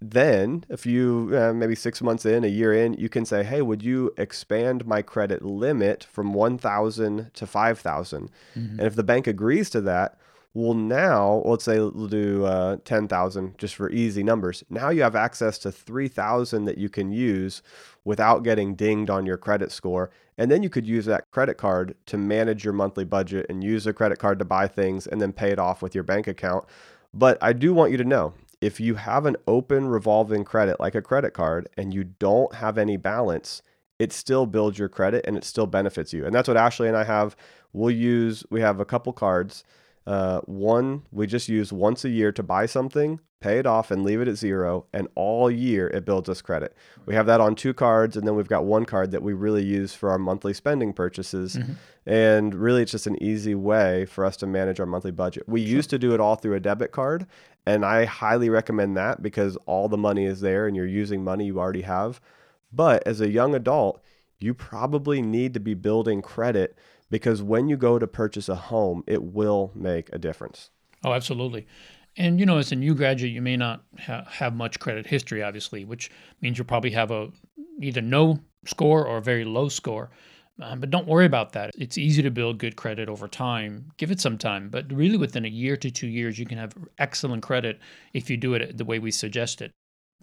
then 0.00 0.64
if 0.68 0.84
you 0.84 1.30
uh, 1.34 1.52
maybe 1.52 1.74
six 1.76 2.02
months 2.02 2.26
in, 2.26 2.44
a 2.44 2.48
year 2.48 2.72
in, 2.72 2.94
you 2.94 3.08
can 3.08 3.24
say, 3.24 3.44
hey, 3.44 3.62
would 3.62 3.82
you 3.82 4.12
expand 4.16 4.86
my 4.86 5.00
credit 5.00 5.42
limit 5.42 6.04
from 6.04 6.34
1,000 6.34 7.30
to 7.34 7.46
5,000? 7.46 8.30
Mm-hmm. 8.56 8.78
And 8.78 8.80
if 8.80 8.96
the 8.96 9.04
bank 9.04 9.26
agrees 9.26 9.70
to 9.70 9.80
that, 9.82 10.18
Well, 10.54 10.74
now 10.74 11.42
let's 11.46 11.64
say 11.64 11.78
we'll 11.78 12.08
do 12.08 12.44
uh, 12.44 12.76
ten 12.84 13.08
thousand 13.08 13.56
just 13.56 13.74
for 13.74 13.90
easy 13.90 14.22
numbers. 14.22 14.62
Now 14.68 14.90
you 14.90 15.02
have 15.02 15.16
access 15.16 15.56
to 15.58 15.72
three 15.72 16.08
thousand 16.08 16.66
that 16.66 16.76
you 16.76 16.90
can 16.90 17.10
use 17.10 17.62
without 18.04 18.42
getting 18.42 18.74
dinged 18.74 19.08
on 19.08 19.24
your 19.24 19.38
credit 19.38 19.72
score, 19.72 20.10
and 20.36 20.50
then 20.50 20.62
you 20.62 20.68
could 20.68 20.86
use 20.86 21.06
that 21.06 21.30
credit 21.30 21.56
card 21.56 21.94
to 22.06 22.18
manage 22.18 22.64
your 22.64 22.74
monthly 22.74 23.04
budget 23.04 23.46
and 23.48 23.64
use 23.64 23.84
the 23.84 23.94
credit 23.94 24.18
card 24.18 24.38
to 24.40 24.44
buy 24.44 24.68
things 24.68 25.06
and 25.06 25.22
then 25.22 25.32
pay 25.32 25.50
it 25.50 25.58
off 25.58 25.80
with 25.80 25.94
your 25.94 26.04
bank 26.04 26.26
account. 26.26 26.66
But 27.14 27.38
I 27.40 27.54
do 27.54 27.72
want 27.72 27.90
you 27.90 27.96
to 27.98 28.04
know 28.04 28.34
if 28.60 28.78
you 28.78 28.96
have 28.96 29.24
an 29.24 29.36
open 29.46 29.86
revolving 29.86 30.44
credit 30.44 30.78
like 30.78 30.94
a 30.94 31.02
credit 31.02 31.32
card 31.32 31.68
and 31.78 31.94
you 31.94 32.04
don't 32.04 32.54
have 32.56 32.76
any 32.76 32.96
balance, 32.98 33.62
it 33.98 34.12
still 34.12 34.46
builds 34.46 34.78
your 34.78 34.88
credit 34.88 35.24
and 35.26 35.36
it 35.36 35.44
still 35.44 35.66
benefits 35.66 36.12
you. 36.12 36.24
And 36.24 36.34
that's 36.34 36.48
what 36.48 36.56
Ashley 36.56 36.88
and 36.88 36.96
I 36.96 37.04
have. 37.04 37.36
We'll 37.72 37.90
use, 37.90 38.44
we 38.50 38.60
have 38.60 38.80
a 38.80 38.84
couple 38.84 39.12
cards 39.12 39.64
uh, 40.06 40.40
one, 40.40 41.02
we 41.10 41.26
just 41.26 41.48
use 41.48 41.72
once 41.72 42.04
a 42.04 42.08
year 42.08 42.32
to 42.32 42.42
buy 42.42 42.66
something, 42.66 43.20
pay 43.40 43.58
it 43.58 43.66
off, 43.66 43.90
and 43.90 44.02
leave 44.02 44.20
it 44.20 44.28
at 44.28 44.36
zero. 44.36 44.86
And 44.92 45.08
all 45.14 45.50
year 45.50 45.88
it 45.88 46.04
builds 46.04 46.28
us 46.28 46.42
credit. 46.42 46.76
We 47.06 47.14
have 47.14 47.26
that 47.26 47.40
on 47.40 47.54
two 47.54 47.72
cards, 47.72 48.16
and 48.16 48.26
then 48.26 48.34
we've 48.34 48.48
got 48.48 48.64
one 48.64 48.84
card 48.84 49.12
that 49.12 49.22
we 49.22 49.32
really 49.32 49.62
use 49.62 49.94
for 49.94 50.10
our 50.10 50.18
monthly 50.18 50.54
spending 50.54 50.92
purchases. 50.92 51.56
Mm-hmm. 51.56 51.72
And 52.04 52.54
really, 52.54 52.82
it's 52.82 52.90
just 52.90 53.06
an 53.06 53.22
easy 53.22 53.54
way 53.54 54.06
for 54.06 54.24
us 54.24 54.36
to 54.38 54.46
manage 54.46 54.80
our 54.80 54.86
monthly 54.86 55.12
budget. 55.12 55.48
We 55.48 55.64
sure. 55.64 55.76
used 55.76 55.90
to 55.90 55.98
do 55.98 56.14
it 56.14 56.20
all 56.20 56.34
through 56.34 56.54
a 56.54 56.60
debit 56.60 56.90
card, 56.90 57.26
and 57.64 57.84
I 57.84 58.04
highly 58.04 58.50
recommend 58.50 58.96
that 58.96 59.22
because 59.22 59.56
all 59.66 59.88
the 59.88 59.96
money 59.96 60.24
is 60.24 60.40
there 60.40 60.66
and 60.66 60.74
you're 60.74 60.86
using 60.86 61.22
money 61.22 61.46
you 61.46 61.60
already 61.60 61.82
have. 61.82 62.20
But 62.72 63.06
as 63.06 63.20
a 63.20 63.30
young 63.30 63.54
adult, 63.54 64.02
you 64.40 64.54
probably 64.54 65.22
need 65.22 65.54
to 65.54 65.60
be 65.60 65.74
building 65.74 66.22
credit 66.22 66.76
because 67.12 67.42
when 67.42 67.68
you 67.68 67.76
go 67.76 67.98
to 67.98 68.06
purchase 68.06 68.48
a 68.48 68.54
home, 68.54 69.04
it 69.06 69.22
will 69.22 69.70
make 69.74 70.08
a 70.14 70.18
difference. 70.18 70.70
Oh, 71.04 71.12
absolutely. 71.12 71.66
And 72.16 72.40
you 72.40 72.46
know, 72.46 72.56
as 72.56 72.72
a 72.72 72.76
new 72.76 72.94
graduate, 72.94 73.32
you 73.32 73.42
may 73.42 73.56
not 73.56 73.84
ha- 74.00 74.24
have 74.28 74.54
much 74.54 74.80
credit 74.80 75.06
history, 75.06 75.42
obviously, 75.42 75.84
which 75.84 76.10
means 76.40 76.56
you'll 76.56 76.66
probably 76.66 76.90
have 76.92 77.10
a 77.10 77.28
either 77.80 78.00
no 78.00 78.38
score 78.66 79.06
or 79.06 79.18
a 79.18 79.22
very 79.22 79.44
low 79.44 79.68
score. 79.68 80.10
Um, 80.60 80.80
but 80.80 80.90
don't 80.90 81.06
worry 81.06 81.26
about 81.26 81.52
that. 81.52 81.72
It's 81.78 81.98
easy 81.98 82.22
to 82.22 82.30
build 82.30 82.58
good 82.58 82.76
credit 82.76 83.08
over 83.08 83.28
time. 83.28 83.90
Give 83.98 84.10
it 84.10 84.20
some 84.20 84.38
time, 84.38 84.70
but 84.70 84.90
really 84.90 85.16
within 85.18 85.44
a 85.44 85.48
year 85.48 85.76
to 85.76 85.90
two 85.90 86.06
years, 86.06 86.38
you 86.38 86.46
can 86.46 86.58
have 86.58 86.74
excellent 86.98 87.42
credit 87.42 87.78
if 88.14 88.30
you 88.30 88.36
do 88.38 88.54
it 88.54 88.78
the 88.78 88.84
way 88.84 88.98
we 88.98 89.10
suggested. 89.10 89.70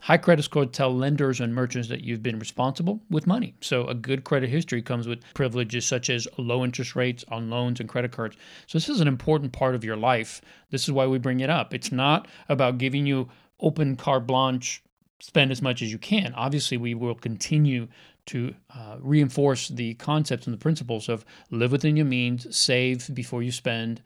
High 0.01 0.17
credit 0.17 0.43
scores 0.43 0.69
tell 0.71 0.95
lenders 0.95 1.39
and 1.39 1.53
merchants 1.53 1.89
that 1.89 2.03
you've 2.03 2.23
been 2.23 2.39
responsible 2.39 3.01
with 3.09 3.27
money. 3.27 3.55
So 3.61 3.85
a 3.87 3.93
good 3.93 4.23
credit 4.23 4.49
history 4.49 4.81
comes 4.81 5.07
with 5.07 5.23
privileges 5.33 5.85
such 5.85 6.09
as 6.09 6.27
low 6.37 6.63
interest 6.63 6.95
rates 6.95 7.25
on 7.29 7.49
loans 7.49 7.79
and 7.79 7.89
credit 7.89 8.11
cards. 8.11 8.37
So 8.67 8.77
this 8.77 8.89
is 8.89 9.01
an 9.01 9.07
important 9.07 9.51
part 9.51 9.75
of 9.75 9.83
your 9.83 9.97
life. 9.97 10.41
This 10.69 10.83
is 10.83 10.91
why 10.91 11.05
we 11.07 11.17
bring 11.17 11.41
it 11.41 11.49
up. 11.49 11.73
It's 11.73 11.91
not 11.91 12.27
about 12.47 12.77
giving 12.77 13.05
you 13.05 13.29
open 13.59 13.95
carte 13.95 14.25
blanche, 14.25 14.81
spend 15.19 15.51
as 15.51 15.61
much 15.61 15.81
as 15.81 15.91
you 15.91 15.97
can. 15.97 16.33
Obviously, 16.33 16.77
we 16.77 16.93
will 16.93 17.15
continue 17.15 17.87
to 18.27 18.53
uh, 18.73 18.97
reinforce 18.99 19.67
the 19.67 19.95
concepts 19.95 20.47
and 20.47 20.53
the 20.53 20.59
principles 20.59 21.09
of 21.09 21.25
live 21.51 21.71
within 21.71 21.97
your 21.97 22.05
means, 22.05 22.55
save 22.55 23.13
before 23.13 23.43
you 23.43 23.51
spend. 23.51 24.01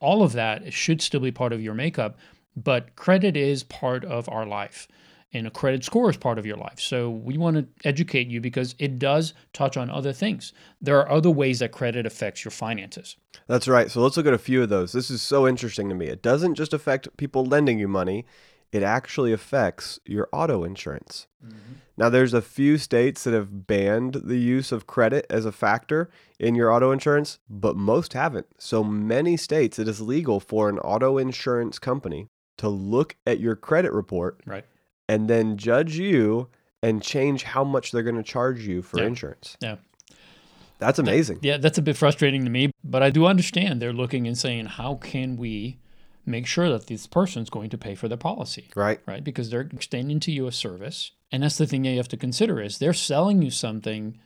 All 0.00 0.22
of 0.22 0.32
that 0.32 0.72
should 0.72 1.00
still 1.00 1.20
be 1.20 1.32
part 1.32 1.52
of 1.52 1.62
your 1.62 1.74
makeup, 1.74 2.18
but 2.56 2.94
credit 2.94 3.36
is 3.36 3.64
part 3.64 4.04
of 4.04 4.28
our 4.28 4.46
life 4.46 4.86
and 5.34 5.46
a 5.46 5.50
credit 5.50 5.84
score 5.84 6.08
is 6.08 6.16
part 6.16 6.38
of 6.38 6.46
your 6.46 6.56
life. 6.56 6.80
So 6.80 7.10
we 7.10 7.36
want 7.36 7.56
to 7.56 7.66
educate 7.86 8.28
you 8.28 8.40
because 8.40 8.74
it 8.78 8.98
does 8.98 9.34
touch 9.52 9.76
on 9.76 9.90
other 9.90 10.12
things. 10.12 10.52
There 10.80 10.98
are 10.98 11.10
other 11.10 11.30
ways 11.30 11.58
that 11.58 11.72
credit 11.72 12.06
affects 12.06 12.44
your 12.44 12.52
finances. 12.52 13.16
That's 13.48 13.68
right. 13.68 13.90
So 13.90 14.00
let's 14.00 14.16
look 14.16 14.26
at 14.26 14.32
a 14.32 14.38
few 14.38 14.62
of 14.62 14.68
those. 14.68 14.92
This 14.92 15.10
is 15.10 15.20
so 15.20 15.46
interesting 15.46 15.88
to 15.88 15.94
me. 15.94 16.06
It 16.06 16.22
doesn't 16.22 16.54
just 16.54 16.72
affect 16.72 17.16
people 17.16 17.44
lending 17.44 17.78
you 17.78 17.88
money, 17.88 18.24
it 18.72 18.82
actually 18.82 19.32
affects 19.32 20.00
your 20.04 20.28
auto 20.32 20.64
insurance. 20.64 21.26
Mm-hmm. 21.44 21.74
Now, 21.96 22.08
there's 22.08 22.34
a 22.34 22.42
few 22.42 22.76
states 22.76 23.22
that 23.22 23.32
have 23.32 23.68
banned 23.68 24.14
the 24.24 24.38
use 24.38 24.72
of 24.72 24.88
credit 24.88 25.26
as 25.30 25.44
a 25.44 25.52
factor 25.52 26.10
in 26.40 26.56
your 26.56 26.72
auto 26.72 26.90
insurance, 26.90 27.38
but 27.48 27.76
most 27.76 28.14
haven't. 28.14 28.46
So 28.58 28.82
many 28.82 29.36
states, 29.36 29.78
it 29.78 29.86
is 29.86 30.00
legal 30.00 30.40
for 30.40 30.68
an 30.68 30.80
auto 30.80 31.18
insurance 31.18 31.78
company 31.78 32.30
to 32.56 32.68
look 32.68 33.14
at 33.26 33.38
your 33.38 33.56
credit 33.56 33.92
report 33.92 34.40
right 34.46 34.64
and 35.08 35.28
then 35.28 35.56
judge 35.56 35.96
you 35.96 36.48
and 36.82 37.02
change 37.02 37.44
how 37.44 37.64
much 37.64 37.92
they're 37.92 38.02
going 38.02 38.16
to 38.16 38.22
charge 38.22 38.60
you 38.66 38.82
for 38.82 39.00
yeah. 39.00 39.06
insurance. 39.06 39.56
Yeah. 39.60 39.76
That's 40.78 40.98
amazing. 40.98 41.38
Yeah, 41.42 41.56
that's 41.56 41.78
a 41.78 41.82
bit 41.82 41.96
frustrating 41.96 42.44
to 42.44 42.50
me, 42.50 42.70
but 42.82 43.02
I 43.02 43.10
do 43.10 43.26
understand 43.26 43.80
they're 43.80 43.92
looking 43.92 44.26
and 44.26 44.36
saying, 44.36 44.66
how 44.66 44.96
can 44.96 45.36
we 45.36 45.78
make 46.26 46.46
sure 46.46 46.68
that 46.68 46.88
this 46.88 47.06
person's 47.06 47.48
going 47.48 47.70
to 47.70 47.78
pay 47.78 47.94
for 47.94 48.08
their 48.08 48.18
policy? 48.18 48.68
Right. 48.74 49.00
Right? 49.06 49.22
Because 49.22 49.50
they're 49.50 49.62
extending 49.62 50.20
to 50.20 50.32
you 50.32 50.46
a 50.46 50.52
service. 50.52 51.12
And 51.30 51.42
that's 51.42 51.58
the 51.58 51.66
thing 51.66 51.82
that 51.82 51.90
you 51.90 51.96
have 51.96 52.08
to 52.08 52.16
consider 52.16 52.60
is 52.60 52.78
they're 52.78 52.92
selling 52.92 53.40
you 53.40 53.50
something 53.50 54.18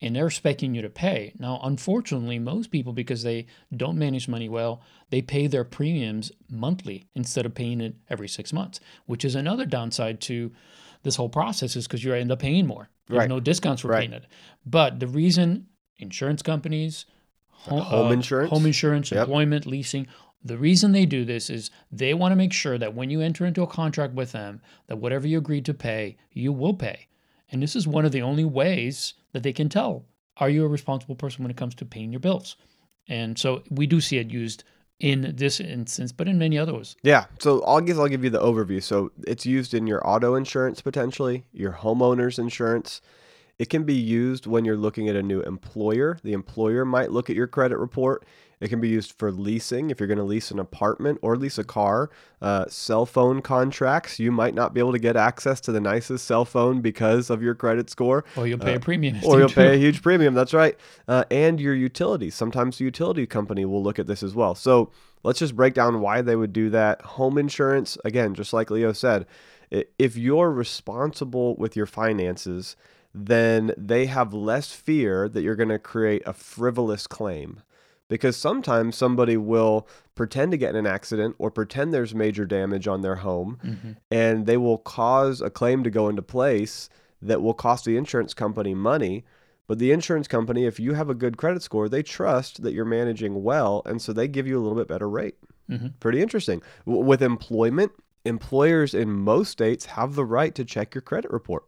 and 0.00 0.14
they're 0.14 0.26
expecting 0.26 0.74
you 0.74 0.82
to 0.82 0.90
pay. 0.90 1.32
Now, 1.38 1.60
unfortunately, 1.62 2.38
most 2.38 2.70
people, 2.70 2.92
because 2.92 3.22
they 3.22 3.46
don't 3.74 3.98
manage 3.98 4.28
money 4.28 4.48
well, 4.48 4.82
they 5.10 5.22
pay 5.22 5.46
their 5.46 5.64
premiums 5.64 6.30
monthly 6.50 7.08
instead 7.14 7.46
of 7.46 7.54
paying 7.54 7.80
it 7.80 7.94
every 8.10 8.28
six 8.28 8.52
months, 8.52 8.80
which 9.06 9.24
is 9.24 9.34
another 9.34 9.64
downside 9.64 10.20
to 10.22 10.52
this 11.02 11.16
whole 11.16 11.28
process 11.28 11.76
is 11.76 11.86
because 11.86 12.02
you 12.02 12.12
end 12.12 12.32
up 12.32 12.40
paying 12.40 12.66
more. 12.66 12.88
There's 13.06 13.18
right. 13.18 13.28
no 13.28 13.40
discounts 13.40 13.82
for 13.82 13.88
right. 13.88 14.00
paying 14.00 14.12
it. 14.12 14.26
But 14.66 15.00
the 15.00 15.06
reason 15.06 15.66
insurance 15.98 16.42
companies, 16.42 17.06
home, 17.50 17.82
home 17.82 18.08
uh, 18.08 18.12
insurance, 18.12 18.50
home 18.50 18.66
insurance, 18.66 19.10
yep. 19.10 19.22
employment, 19.22 19.66
leasing, 19.66 20.06
the 20.42 20.58
reason 20.58 20.92
they 20.92 21.06
do 21.06 21.24
this 21.24 21.48
is 21.48 21.70
they 21.90 22.12
want 22.12 22.32
to 22.32 22.36
make 22.36 22.52
sure 22.52 22.76
that 22.76 22.94
when 22.94 23.08
you 23.10 23.20
enter 23.20 23.46
into 23.46 23.62
a 23.62 23.66
contract 23.66 24.12
with 24.14 24.32
them, 24.32 24.60
that 24.88 24.96
whatever 24.96 25.26
you 25.26 25.38
agreed 25.38 25.64
to 25.66 25.74
pay, 25.74 26.16
you 26.32 26.52
will 26.52 26.74
pay. 26.74 27.06
And 27.50 27.62
this 27.62 27.76
is 27.76 27.86
one 27.86 28.04
of 28.04 28.12
the 28.12 28.22
only 28.22 28.44
ways 28.44 29.14
that 29.34 29.42
they 29.42 29.52
can 29.52 29.68
tell 29.68 30.06
are 30.38 30.48
you 30.48 30.64
a 30.64 30.68
responsible 30.68 31.14
person 31.14 31.44
when 31.44 31.50
it 31.50 31.56
comes 31.56 31.74
to 31.76 31.84
paying 31.84 32.10
your 32.10 32.20
bills? 32.20 32.56
And 33.06 33.38
so 33.38 33.62
we 33.70 33.86
do 33.86 34.00
see 34.00 34.18
it 34.18 34.30
used 34.30 34.64
in 34.98 35.34
this 35.36 35.60
instance, 35.60 36.12
but 36.12 36.26
in 36.26 36.38
many 36.38 36.58
others. 36.58 36.96
Yeah. 37.02 37.26
So 37.38 37.62
I'll 37.64 37.80
guess 37.80 37.98
I'll 37.98 38.08
give 38.08 38.24
you 38.24 38.30
the 38.30 38.40
overview. 38.40 38.82
So 38.82 39.12
it's 39.26 39.44
used 39.44 39.74
in 39.74 39.86
your 39.86 40.04
auto 40.08 40.34
insurance 40.34 40.80
potentially, 40.80 41.44
your 41.52 41.72
homeowner's 41.72 42.38
insurance. 42.38 43.00
It 43.58 43.70
can 43.70 43.84
be 43.84 43.94
used 43.94 44.46
when 44.46 44.64
you're 44.64 44.76
looking 44.76 45.08
at 45.08 45.14
a 45.14 45.22
new 45.22 45.40
employer. 45.42 46.18
The 46.24 46.32
employer 46.32 46.84
might 46.84 47.12
look 47.12 47.30
at 47.30 47.36
your 47.36 47.46
credit 47.46 47.78
report 47.78 48.24
it 48.60 48.68
can 48.68 48.80
be 48.80 48.88
used 48.88 49.12
for 49.18 49.30
leasing 49.30 49.90
if 49.90 50.00
you're 50.00 50.06
going 50.06 50.18
to 50.18 50.24
lease 50.24 50.50
an 50.50 50.58
apartment 50.58 51.18
or 51.22 51.36
lease 51.36 51.58
a 51.58 51.64
car. 51.64 52.10
Uh, 52.40 52.66
cell 52.68 53.06
phone 53.06 53.40
contracts, 53.42 54.18
you 54.18 54.30
might 54.30 54.54
not 54.54 54.74
be 54.74 54.80
able 54.80 54.92
to 54.92 54.98
get 54.98 55.16
access 55.16 55.60
to 55.62 55.72
the 55.72 55.80
nicest 55.80 56.26
cell 56.26 56.44
phone 56.44 56.80
because 56.80 57.30
of 57.30 57.42
your 57.42 57.54
credit 57.54 57.90
score. 57.90 58.24
Or 58.36 58.46
you'll 58.46 58.58
pay 58.58 58.74
uh, 58.74 58.76
a 58.76 58.80
premium. 58.80 59.18
Or 59.24 59.38
you'll 59.38 59.48
pay 59.48 59.74
a 59.74 59.78
huge 59.78 60.02
premium. 60.02 60.34
That's 60.34 60.54
right. 60.54 60.76
Uh, 61.08 61.24
and 61.30 61.60
your 61.60 61.74
utilities. 61.74 62.34
Sometimes 62.34 62.78
the 62.78 62.84
utility 62.84 63.26
company 63.26 63.64
will 63.64 63.82
look 63.82 63.98
at 63.98 64.06
this 64.06 64.22
as 64.22 64.34
well. 64.34 64.54
So 64.54 64.90
let's 65.22 65.38
just 65.38 65.56
break 65.56 65.74
down 65.74 66.00
why 66.00 66.22
they 66.22 66.36
would 66.36 66.52
do 66.52 66.70
that. 66.70 67.00
Home 67.02 67.38
insurance, 67.38 67.98
again, 68.04 68.34
just 68.34 68.52
like 68.52 68.70
Leo 68.70 68.92
said, 68.92 69.26
if 69.98 70.16
you're 70.16 70.50
responsible 70.50 71.56
with 71.56 71.74
your 71.76 71.86
finances, 71.86 72.76
then 73.14 73.72
they 73.76 74.06
have 74.06 74.34
less 74.34 74.72
fear 74.72 75.28
that 75.28 75.42
you're 75.42 75.56
going 75.56 75.68
to 75.68 75.78
create 75.78 76.22
a 76.26 76.32
frivolous 76.32 77.06
claim 77.06 77.62
because 78.14 78.36
sometimes 78.36 78.94
somebody 78.94 79.36
will 79.36 79.88
pretend 80.14 80.52
to 80.52 80.56
get 80.56 80.70
in 80.70 80.76
an 80.76 80.86
accident 80.86 81.34
or 81.36 81.50
pretend 81.50 81.92
there's 81.92 82.14
major 82.14 82.44
damage 82.44 82.86
on 82.86 83.00
their 83.00 83.16
home 83.16 83.58
mm-hmm. 83.64 83.90
and 84.08 84.46
they 84.46 84.56
will 84.56 84.78
cause 84.78 85.40
a 85.40 85.50
claim 85.50 85.82
to 85.82 85.90
go 85.90 86.08
into 86.08 86.22
place 86.22 86.88
that 87.20 87.42
will 87.42 87.54
cost 87.54 87.84
the 87.84 87.96
insurance 87.96 88.32
company 88.32 88.72
money 88.72 89.24
but 89.66 89.80
the 89.80 89.90
insurance 89.90 90.28
company 90.28 90.64
if 90.64 90.78
you 90.78 90.94
have 90.94 91.10
a 91.10 91.14
good 91.14 91.36
credit 91.36 91.60
score 91.60 91.88
they 91.88 92.04
trust 92.04 92.62
that 92.62 92.72
you're 92.72 92.84
managing 92.84 93.42
well 93.42 93.82
and 93.84 94.00
so 94.00 94.12
they 94.12 94.28
give 94.28 94.46
you 94.46 94.56
a 94.56 94.62
little 94.62 94.78
bit 94.78 94.86
better 94.86 95.10
rate 95.10 95.34
mm-hmm. 95.68 95.88
pretty 95.98 96.22
interesting 96.22 96.62
w- 96.86 97.04
with 97.04 97.20
employment 97.20 97.90
employers 98.24 98.94
in 98.94 99.10
most 99.10 99.50
states 99.50 99.86
have 99.86 100.14
the 100.14 100.24
right 100.24 100.54
to 100.54 100.64
check 100.64 100.94
your 100.94 101.02
credit 101.02 101.32
report 101.32 101.64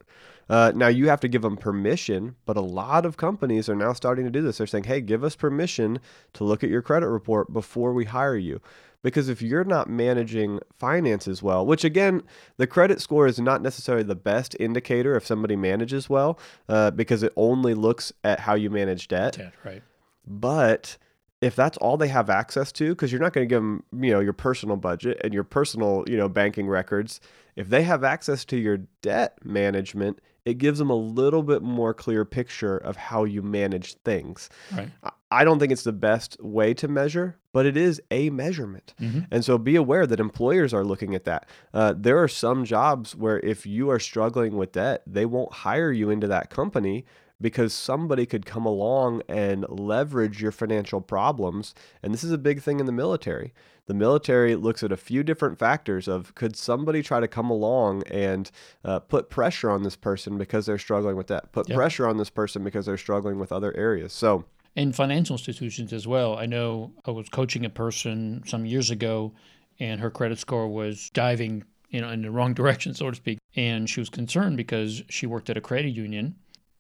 uh, 0.48 0.72
now 0.74 0.88
you 0.88 1.08
have 1.08 1.20
to 1.20 1.28
give 1.28 1.42
them 1.42 1.56
permission, 1.56 2.36
but 2.44 2.56
a 2.56 2.60
lot 2.60 3.04
of 3.04 3.16
companies 3.16 3.68
are 3.68 3.74
now 3.74 3.92
starting 3.92 4.24
to 4.24 4.30
do 4.30 4.42
this. 4.42 4.58
They're 4.58 4.66
saying, 4.66 4.84
"Hey, 4.84 5.00
give 5.00 5.24
us 5.24 5.36
permission 5.36 6.00
to 6.34 6.44
look 6.44 6.62
at 6.62 6.70
your 6.70 6.82
credit 6.82 7.08
report 7.08 7.52
before 7.52 7.92
we 7.92 8.04
hire 8.04 8.36
you." 8.36 8.60
Because 9.02 9.28
if 9.28 9.40
you're 9.40 9.64
not 9.64 9.88
managing 9.88 10.58
finances 10.78 11.42
well, 11.42 11.64
which 11.64 11.84
again, 11.84 12.22
the 12.56 12.66
credit 12.66 13.00
score 13.00 13.26
is 13.26 13.38
not 13.38 13.62
necessarily 13.62 14.02
the 14.02 14.16
best 14.16 14.56
indicator 14.58 15.14
if 15.14 15.24
somebody 15.24 15.54
manages 15.54 16.10
well, 16.10 16.38
uh, 16.68 16.90
because 16.90 17.22
it 17.22 17.32
only 17.36 17.74
looks 17.74 18.12
at 18.24 18.40
how 18.40 18.54
you 18.54 18.68
manage 18.68 19.06
debt. 19.06 19.34
Debt, 19.34 19.52
right? 19.64 19.82
But 20.26 20.96
if 21.40 21.54
that's 21.54 21.76
all 21.78 21.96
they 21.96 22.08
have 22.08 22.30
access 22.30 22.72
to 22.72 22.90
because 22.90 23.12
you're 23.12 23.20
not 23.20 23.32
going 23.32 23.46
to 23.46 23.52
give 23.52 23.62
them 23.62 23.82
you 24.00 24.10
know 24.10 24.20
your 24.20 24.32
personal 24.32 24.76
budget 24.76 25.20
and 25.22 25.34
your 25.34 25.44
personal 25.44 26.04
you 26.06 26.16
know 26.16 26.28
banking 26.28 26.66
records 26.66 27.20
if 27.56 27.68
they 27.68 27.82
have 27.82 28.04
access 28.04 28.44
to 28.44 28.56
your 28.56 28.78
debt 29.02 29.38
management 29.44 30.20
it 30.44 30.58
gives 30.58 30.78
them 30.78 30.90
a 30.90 30.96
little 30.96 31.42
bit 31.42 31.62
more 31.62 31.92
clear 31.92 32.24
picture 32.24 32.76
of 32.78 32.96
how 32.96 33.24
you 33.24 33.42
manage 33.42 33.94
things 34.04 34.48
right 34.74 34.90
i 35.30 35.44
don't 35.44 35.58
think 35.58 35.72
it's 35.72 35.84
the 35.84 35.92
best 35.92 36.36
way 36.42 36.72
to 36.72 36.88
measure 36.88 37.36
but 37.52 37.64
it 37.64 37.74
is 37.74 38.02
a 38.10 38.28
measurement. 38.28 38.92
And 39.30 39.42
so 39.42 39.56
be 39.56 39.76
aware 39.76 40.06
that 40.06 40.20
employers 40.20 40.74
are 40.74 40.84
looking 40.84 41.14
at 41.14 41.24
that. 41.24 41.48
Uh, 41.72 41.94
there 41.96 42.22
are 42.22 42.28
some 42.28 42.66
jobs 42.66 43.16
where 43.16 43.40
if 43.40 43.64
you 43.64 43.88
are 43.88 43.98
struggling 43.98 44.58
with 44.58 44.72
debt, 44.72 45.02
they 45.06 45.24
won't 45.24 45.50
hire 45.50 45.90
you 45.90 46.10
into 46.10 46.26
that 46.26 46.50
company 46.50 47.06
because 47.40 47.74
somebody 47.74 48.26
could 48.26 48.46
come 48.46 48.64
along 48.64 49.22
and 49.28 49.66
leverage 49.68 50.40
your 50.40 50.52
financial 50.52 51.00
problems. 51.00 51.74
And 52.02 52.12
this 52.14 52.24
is 52.24 52.32
a 52.32 52.38
big 52.38 52.62
thing 52.62 52.80
in 52.80 52.86
the 52.86 52.92
military. 52.92 53.52
The 53.86 53.94
military 53.94 54.56
looks 54.56 54.82
at 54.82 54.90
a 54.90 54.96
few 54.96 55.22
different 55.22 55.58
factors 55.58 56.08
of 56.08 56.34
could 56.34 56.56
somebody 56.56 57.02
try 57.02 57.20
to 57.20 57.28
come 57.28 57.50
along 57.50 58.02
and 58.04 58.50
uh, 58.84 58.98
put 59.00 59.30
pressure 59.30 59.70
on 59.70 59.82
this 59.82 59.96
person 59.96 60.38
because 60.38 60.66
they're 60.66 60.78
struggling 60.78 61.16
with 61.16 61.28
that, 61.28 61.52
put 61.52 61.68
Yep. 61.68 61.76
pressure 61.76 62.08
on 62.08 62.16
this 62.16 62.30
person 62.30 62.64
because 62.64 62.86
they're 62.86 62.96
struggling 62.96 63.38
with 63.38 63.52
other 63.52 63.76
areas. 63.76 64.12
So 64.12 64.44
in 64.74 64.92
financial 64.92 65.34
institutions 65.34 65.92
as 65.92 66.06
well. 66.06 66.36
I 66.36 66.46
know 66.46 66.92
I 67.06 67.10
was 67.10 67.28
coaching 67.28 67.64
a 67.64 67.70
person 67.70 68.42
some 68.46 68.66
years 68.66 68.90
ago, 68.90 69.32
and 69.80 70.00
her 70.00 70.10
credit 70.10 70.38
score 70.38 70.68
was 70.68 71.10
diving, 71.10 71.64
you 71.88 72.00
know, 72.00 72.10
in 72.10 72.22
the 72.22 72.30
wrong 72.30 72.54
direction, 72.60 72.92
so 72.94 73.10
to 73.10 73.16
speak. 73.16 73.38
And 73.56 73.88
she 73.88 74.00
was 74.00 74.10
concerned 74.10 74.56
because 74.58 75.02
she 75.08 75.26
worked 75.26 75.48
at 75.48 75.56
a 75.56 75.62
credit 75.62 75.90
union, 75.90 76.34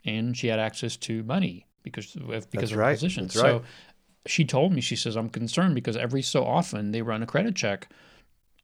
and 0.06 0.36
she 0.36 0.46
had 0.46 0.58
access 0.58 0.96
to 0.96 1.22
money 1.24 1.66
because 1.82 2.16
of, 2.16 2.50
because 2.50 2.70
That's 2.70 2.72
of 2.72 2.78
her 2.78 2.92
position. 2.92 3.24
That's 3.24 3.34
so 3.34 3.52
right. 3.52 3.62
she 4.26 4.44
told 4.44 4.72
me, 4.72 4.80
she 4.80 4.96
says, 4.96 5.16
I'm 5.16 5.28
concerned 5.28 5.74
because 5.74 5.96
every 5.96 6.22
so 6.22 6.44
often 6.44 6.92
they 6.92 7.02
run 7.02 7.22
a 7.22 7.26
credit 7.26 7.54
check 7.54 7.88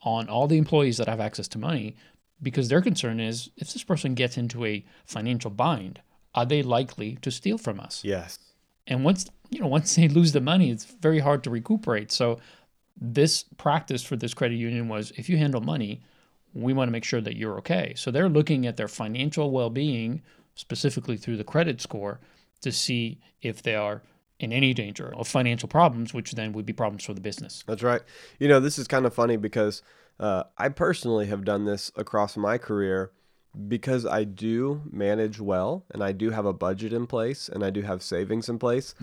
on 0.02 0.28
all 0.28 0.46
the 0.46 0.58
employees 0.58 0.96
that 0.96 1.08
have 1.08 1.20
access 1.20 1.48
to 1.48 1.58
money 1.58 1.96
because 2.42 2.68
their 2.68 2.80
concern 2.80 3.20
is 3.20 3.50
if 3.56 3.72
this 3.72 3.84
person 3.84 4.14
gets 4.14 4.36
into 4.36 4.64
a 4.64 4.84
financial 5.04 5.50
bind, 5.50 6.00
are 6.34 6.46
they 6.46 6.62
likely 6.62 7.16
to 7.22 7.30
steal 7.30 7.58
from 7.58 7.78
us? 7.78 8.02
yes, 8.04 8.38
and 8.86 9.04
once 9.04 9.30
you 9.50 9.60
know 9.60 9.66
once 9.66 9.94
they 9.96 10.08
lose 10.08 10.32
the 10.32 10.40
money 10.40 10.70
it's 10.70 10.84
very 10.84 11.18
hard 11.18 11.42
to 11.44 11.50
recuperate 11.50 12.10
so 12.10 12.38
this 13.00 13.44
practice 13.56 14.02
for 14.02 14.16
this 14.16 14.34
credit 14.34 14.56
union 14.56 14.88
was 14.88 15.12
if 15.16 15.28
you 15.28 15.36
handle 15.36 15.60
money 15.60 16.00
we 16.54 16.72
want 16.72 16.88
to 16.88 16.92
make 16.92 17.04
sure 17.04 17.20
that 17.20 17.36
you're 17.36 17.58
okay 17.58 17.92
so 17.96 18.10
they're 18.10 18.28
looking 18.28 18.66
at 18.66 18.76
their 18.76 18.88
financial 18.88 19.50
well-being 19.50 20.22
specifically 20.54 21.16
through 21.16 21.36
the 21.36 21.44
credit 21.44 21.80
score 21.80 22.20
to 22.60 22.70
see 22.72 23.18
if 23.40 23.62
they 23.62 23.74
are 23.74 24.02
in 24.38 24.52
any 24.52 24.74
danger 24.74 25.14
of 25.16 25.28
financial 25.28 25.68
problems 25.68 26.12
which 26.12 26.32
then 26.32 26.52
would 26.52 26.66
be 26.66 26.72
problems 26.72 27.04
for 27.04 27.14
the 27.14 27.20
business 27.20 27.62
That's 27.66 27.82
right. 27.82 28.02
You 28.38 28.48
know, 28.48 28.60
this 28.60 28.78
is 28.78 28.88
kind 28.88 29.06
of 29.06 29.14
funny 29.14 29.36
because 29.36 29.82
uh, 30.18 30.44
I 30.58 30.68
personally 30.68 31.26
have 31.26 31.44
done 31.44 31.64
this 31.64 31.92
across 31.96 32.36
my 32.36 32.58
career 32.58 33.12
because 33.68 34.06
I 34.06 34.24
do 34.24 34.82
manage 34.90 35.38
well 35.40 35.84
and 35.90 36.02
I 36.02 36.12
do 36.12 36.30
have 36.30 36.46
a 36.46 36.52
budget 36.52 36.92
in 36.92 37.06
place 37.06 37.48
and 37.48 37.64
I 37.64 37.70
do 37.70 37.82
have 37.82 38.02
savings 38.02 38.48
in 38.48 38.58
place. 38.58 38.94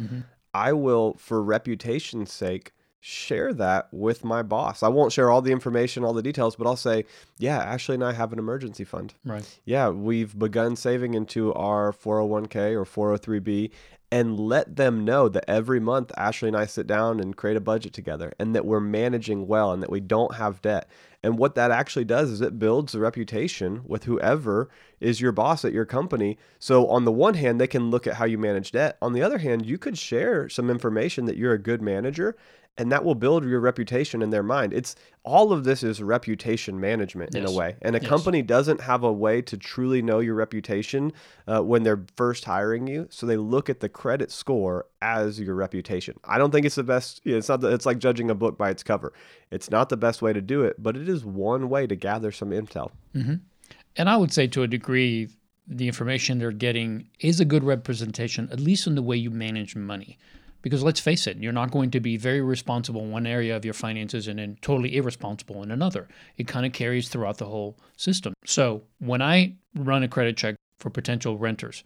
I 0.54 0.74
will, 0.74 1.16
for 1.18 1.44
reputation's 1.44 2.34
sake, 2.34 2.74
share 3.00 3.54
that 3.54 3.88
with 3.92 4.24
my 4.24 4.42
boss. 4.42 4.84
I 4.84 4.90
won't 4.90 5.14
share 5.14 5.32
all 5.32 5.42
the 5.42 5.52
information, 5.52 6.04
all 6.04 6.14
the 6.14 6.22
details, 6.22 6.56
but 6.56 6.68
I'll 6.68 6.76
say, 6.76 7.06
yeah, 7.38 7.58
Ashley 7.58 7.96
and 7.96 8.04
I 8.04 8.14
have 8.14 8.34
an 8.34 8.40
emergency 8.40 8.84
fund. 8.84 9.14
right 9.24 9.60
Yeah, 9.66 9.90
we've 9.90 10.38
begun 10.38 10.76
saving 10.76 11.14
into 11.14 11.54
our 11.54 11.92
401k 11.94 12.74
or 12.74 12.86
403b 13.18 13.72
and 14.12 14.40
let 14.40 14.76
them 14.76 15.06
know 15.06 15.30
that 15.30 15.46
every 15.48 15.80
month 15.80 16.12
Ashley 16.18 16.48
and 16.48 16.58
I 16.58 16.66
sit 16.66 16.88
down 16.88 17.20
and 17.20 17.38
create 17.38 17.58
a 17.58 17.62
budget 17.62 17.94
together 17.94 18.34
and 18.40 18.56
that 18.56 18.66
we're 18.66 18.80
managing 18.80 19.48
well 19.48 19.72
and 19.72 19.84
that 19.84 19.92
we 19.92 20.00
don't 20.00 20.36
have 20.36 20.62
debt. 20.62 20.90
And 21.22 21.38
what 21.38 21.56
that 21.56 21.70
actually 21.70 22.06
does 22.06 22.30
is 22.32 22.42
it 22.42 22.60
builds 22.60 22.96
a 22.96 23.00
reputation 23.00 23.82
with 23.86 24.06
whoever 24.06 24.70
is 25.00 25.22
your 25.22 25.32
boss 25.32 25.64
at 25.64 25.74
your 25.74 25.86
company. 25.86 26.38
So, 26.60 26.88
on 26.88 27.04
the 27.04 27.12
one 27.12 27.34
hand, 27.34 27.60
they 27.60 27.68
can 27.68 27.92
look 27.92 28.08
at 28.08 28.16
how 28.16 28.26
you 28.26 28.38
manage 28.38 28.72
debt. 28.72 28.98
On 29.02 29.12
the 29.12 29.22
other 29.22 29.38
hand, 29.38 29.66
you 29.66 29.78
could 29.78 29.98
share 29.98 30.48
some 30.48 30.70
information 30.70 31.26
that 31.26 31.36
you're 31.36 31.54
a 31.54 31.60
good 31.60 31.82
manager 31.82 32.38
and 32.80 32.92
that 32.92 33.04
will 33.04 33.14
build 33.16 33.44
your 33.46 33.60
reputation 33.60 34.22
in 34.22 34.30
their 34.30 34.42
mind. 34.42 34.74
It's 34.74 34.96
all 35.24 35.52
of 35.52 35.66
this 35.66 35.84
is 35.84 36.02
reputation 36.02 36.80
management 36.80 37.36
in 37.36 37.46
a 37.46 37.52
way. 37.52 37.76
And 37.82 37.96
a 37.96 38.00
Yes. 38.00 38.08
company 38.10 38.42
doesn't 38.42 38.80
have 38.82 39.04
a 39.04 39.12
way 39.12 39.42
to 39.44 39.58
truly 39.58 40.02
know 40.02 40.20
your 40.20 40.34
reputation 40.36 41.12
uh, 41.46 41.62
when 41.62 41.84
they're 41.84 42.04
first 42.16 42.46
hiring 42.46 42.88
you. 42.88 43.08
So 43.12 43.26
they 43.26 43.36
look 43.36 43.70
at 43.70 43.82
the 43.82 43.90
credit 43.90 44.32
score 44.32 44.86
as 45.02 45.40
your 45.42 45.56
reputation. 45.56 46.16
I 46.24 46.38
don't 46.38 46.52
think 46.52 46.66
it's 46.66 46.76
the 46.76 46.84
best. 46.84 47.20
you 47.26 47.34
know, 47.34 47.38
It's 47.40 47.50
not. 47.50 47.60
The, 47.62 47.68
it's 47.74 47.86
like 47.86 48.00
judging 48.00 48.32
a 48.32 48.36
book 48.36 48.58
by 48.58 48.70
its 48.70 48.82
cover. 48.82 49.12
It's 49.52 49.70
not 49.70 49.90
the 49.90 49.98
best 49.98 50.22
way 50.22 50.32
to 50.32 50.42
do 50.42 50.64
it, 50.64 50.82
but 50.82 50.96
it 50.96 51.10
is 51.10 51.26
one 51.26 51.68
way 51.70 51.86
to 51.86 51.96
gather 51.98 52.32
some 52.32 52.52
intel. 52.52 52.92
And 53.14 54.10
I 54.10 54.16
would 54.16 54.32
say 54.32 54.48
to 54.48 54.64
a 54.64 54.68
degree, 54.68 55.28
the 55.68 55.88
information 55.88 56.40
they're 56.40 56.52
getting 56.52 57.10
is 57.20 57.40
a 57.42 57.46
good 57.46 57.64
representation, 57.64 58.48
at 58.52 58.60
least 58.60 58.88
in 58.88 58.96
the 58.96 59.02
way 59.04 59.18
you 59.18 59.30
manage 59.30 59.76
money. 59.76 60.18
Because 60.62 60.84
let's 60.84 61.00
face 61.00 61.26
it, 61.28 61.38
you're 61.38 61.54
not 61.54 61.72
going 61.72 61.92
to 61.92 62.00
be 62.00 62.18
very 62.18 62.42
responsible 62.42 63.02
in 63.02 63.12
one 63.12 63.26
area 63.26 63.56
of 63.56 63.64
your 63.64 63.74
finances 63.74 64.28
and 64.28 64.40
then 64.40 64.58
totally 64.62 64.98
irresponsible 64.98 65.64
in 65.64 65.72
another. 65.72 66.08
It 66.38 66.48
kind 66.48 66.66
of 66.66 66.74
carries 66.74 67.08
throughout 67.08 67.38
the 67.38 67.46
whole 67.46 67.78
system. 67.96 68.34
So 68.46 68.84
when 69.00 69.22
I 69.22 69.56
run 69.76 70.04
a 70.04 70.08
credit 70.08 70.36
check 70.36 70.56
for 70.80 70.90
potential 70.90 71.38
renters, 71.38 71.84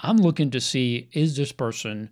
I'm 0.00 0.18
looking 0.18 0.50
to 0.50 0.60
see 0.60 1.08
is 1.12 1.36
this 1.36 1.52
person 1.52 2.10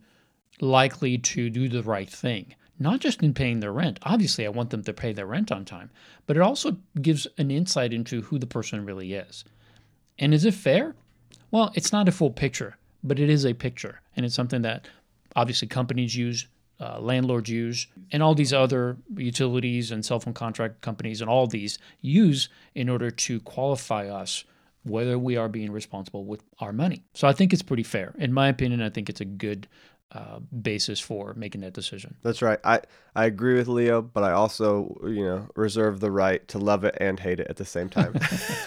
likely 0.61 1.19
to 1.19 1.51
do 1.51 1.69
the 1.69 1.83
right 1.83 2.11
thing? 2.11 2.55
Not 2.79 3.01
just 3.01 3.23
in 3.23 3.35
paying 3.35 3.61
their 3.61 3.73
rent. 3.73 3.99
Obviously, 4.03 4.47
I 4.47 4.51
want 4.51 4.71
them 4.71 4.83
to 4.85 4.93
pay 4.93 5.13
their 5.13 5.27
rent 5.27 5.53
on 5.53 5.65
time, 5.65 5.91
but 6.27 6.37
it 6.37 6.43
also 6.43 6.79
gives 7.01 7.27
an 7.37 7.51
insight 7.51 7.93
into 7.93 8.23
who 8.23 8.39
the 8.39 8.47
person 8.47 8.87
really 8.87 9.13
is. 9.13 9.45
And 10.19 10.33
is 10.33 10.45
it 10.45 10.55
fair? 10.55 10.95
Well, 11.51 11.73
it's 11.75 11.93
not 11.93 12.09
a 12.09 12.13
full 12.13 12.31
picture, 12.31 12.77
but 13.03 13.19
it 13.19 13.29
is 13.29 13.45
a 13.45 13.55
picture. 13.55 14.01
And 14.17 14.25
it's 14.25 14.35
something 14.35 14.63
that 14.63 14.89
obviously 15.37 15.69
companies 15.69 16.15
use, 16.17 16.47
uh, 16.81 16.99
landlords 17.01 17.51
use, 17.51 17.87
and 18.13 18.23
all 18.23 18.35
these 18.35 18.53
other 18.53 18.97
utilities 19.17 19.91
and 19.91 20.05
cell 20.05 20.21
phone 20.21 20.35
contract 20.35 20.81
companies 20.81 21.21
and 21.21 21.29
all 21.31 21.47
these 21.47 21.79
use 22.01 22.49
in 22.75 22.89
order 22.89 23.11
to 23.11 23.41
qualify 23.41 24.09
us 24.09 24.45
whether 24.83 25.19
we 25.19 25.37
are 25.37 25.49
being 25.49 25.71
responsible 25.71 26.25
with 26.25 26.43
our 26.59 26.73
money. 26.73 27.05
So 27.15 27.29
I 27.29 27.33
think 27.33 27.53
it's 27.53 27.63
pretty 27.63 27.83
fair. 27.83 28.15
In 28.19 28.33
my 28.33 28.49
opinion, 28.49 28.81
I 28.81 28.89
think 28.89 29.11
it's 29.11 29.21
a 29.21 29.27
good 29.27 29.69
uh, 30.13 30.41
basis 30.63 30.99
for 30.99 31.35
making 31.35 31.61
that 31.61 31.73
decision. 31.73 32.17
That's 32.23 32.43
right. 32.43 32.59
I, 32.65 32.81
I 33.15 33.27
agree 33.27 33.55
with 33.55 33.69
Leo, 33.69 34.03
but 34.03 34.25
I 34.25 34.33
also, 34.33 34.99
you 35.05 35.25
know, 35.25 35.49
reserve 35.55 36.01
the 36.01 36.11
right 36.11 36.47
to 36.49 36.59
love 36.59 36.85
it 36.85 36.97
and 37.01 37.21
hate 37.21 37.39
it 37.39 37.47
at 37.49 37.57
the 37.57 37.65
same 37.65 37.89
time. 37.89 38.15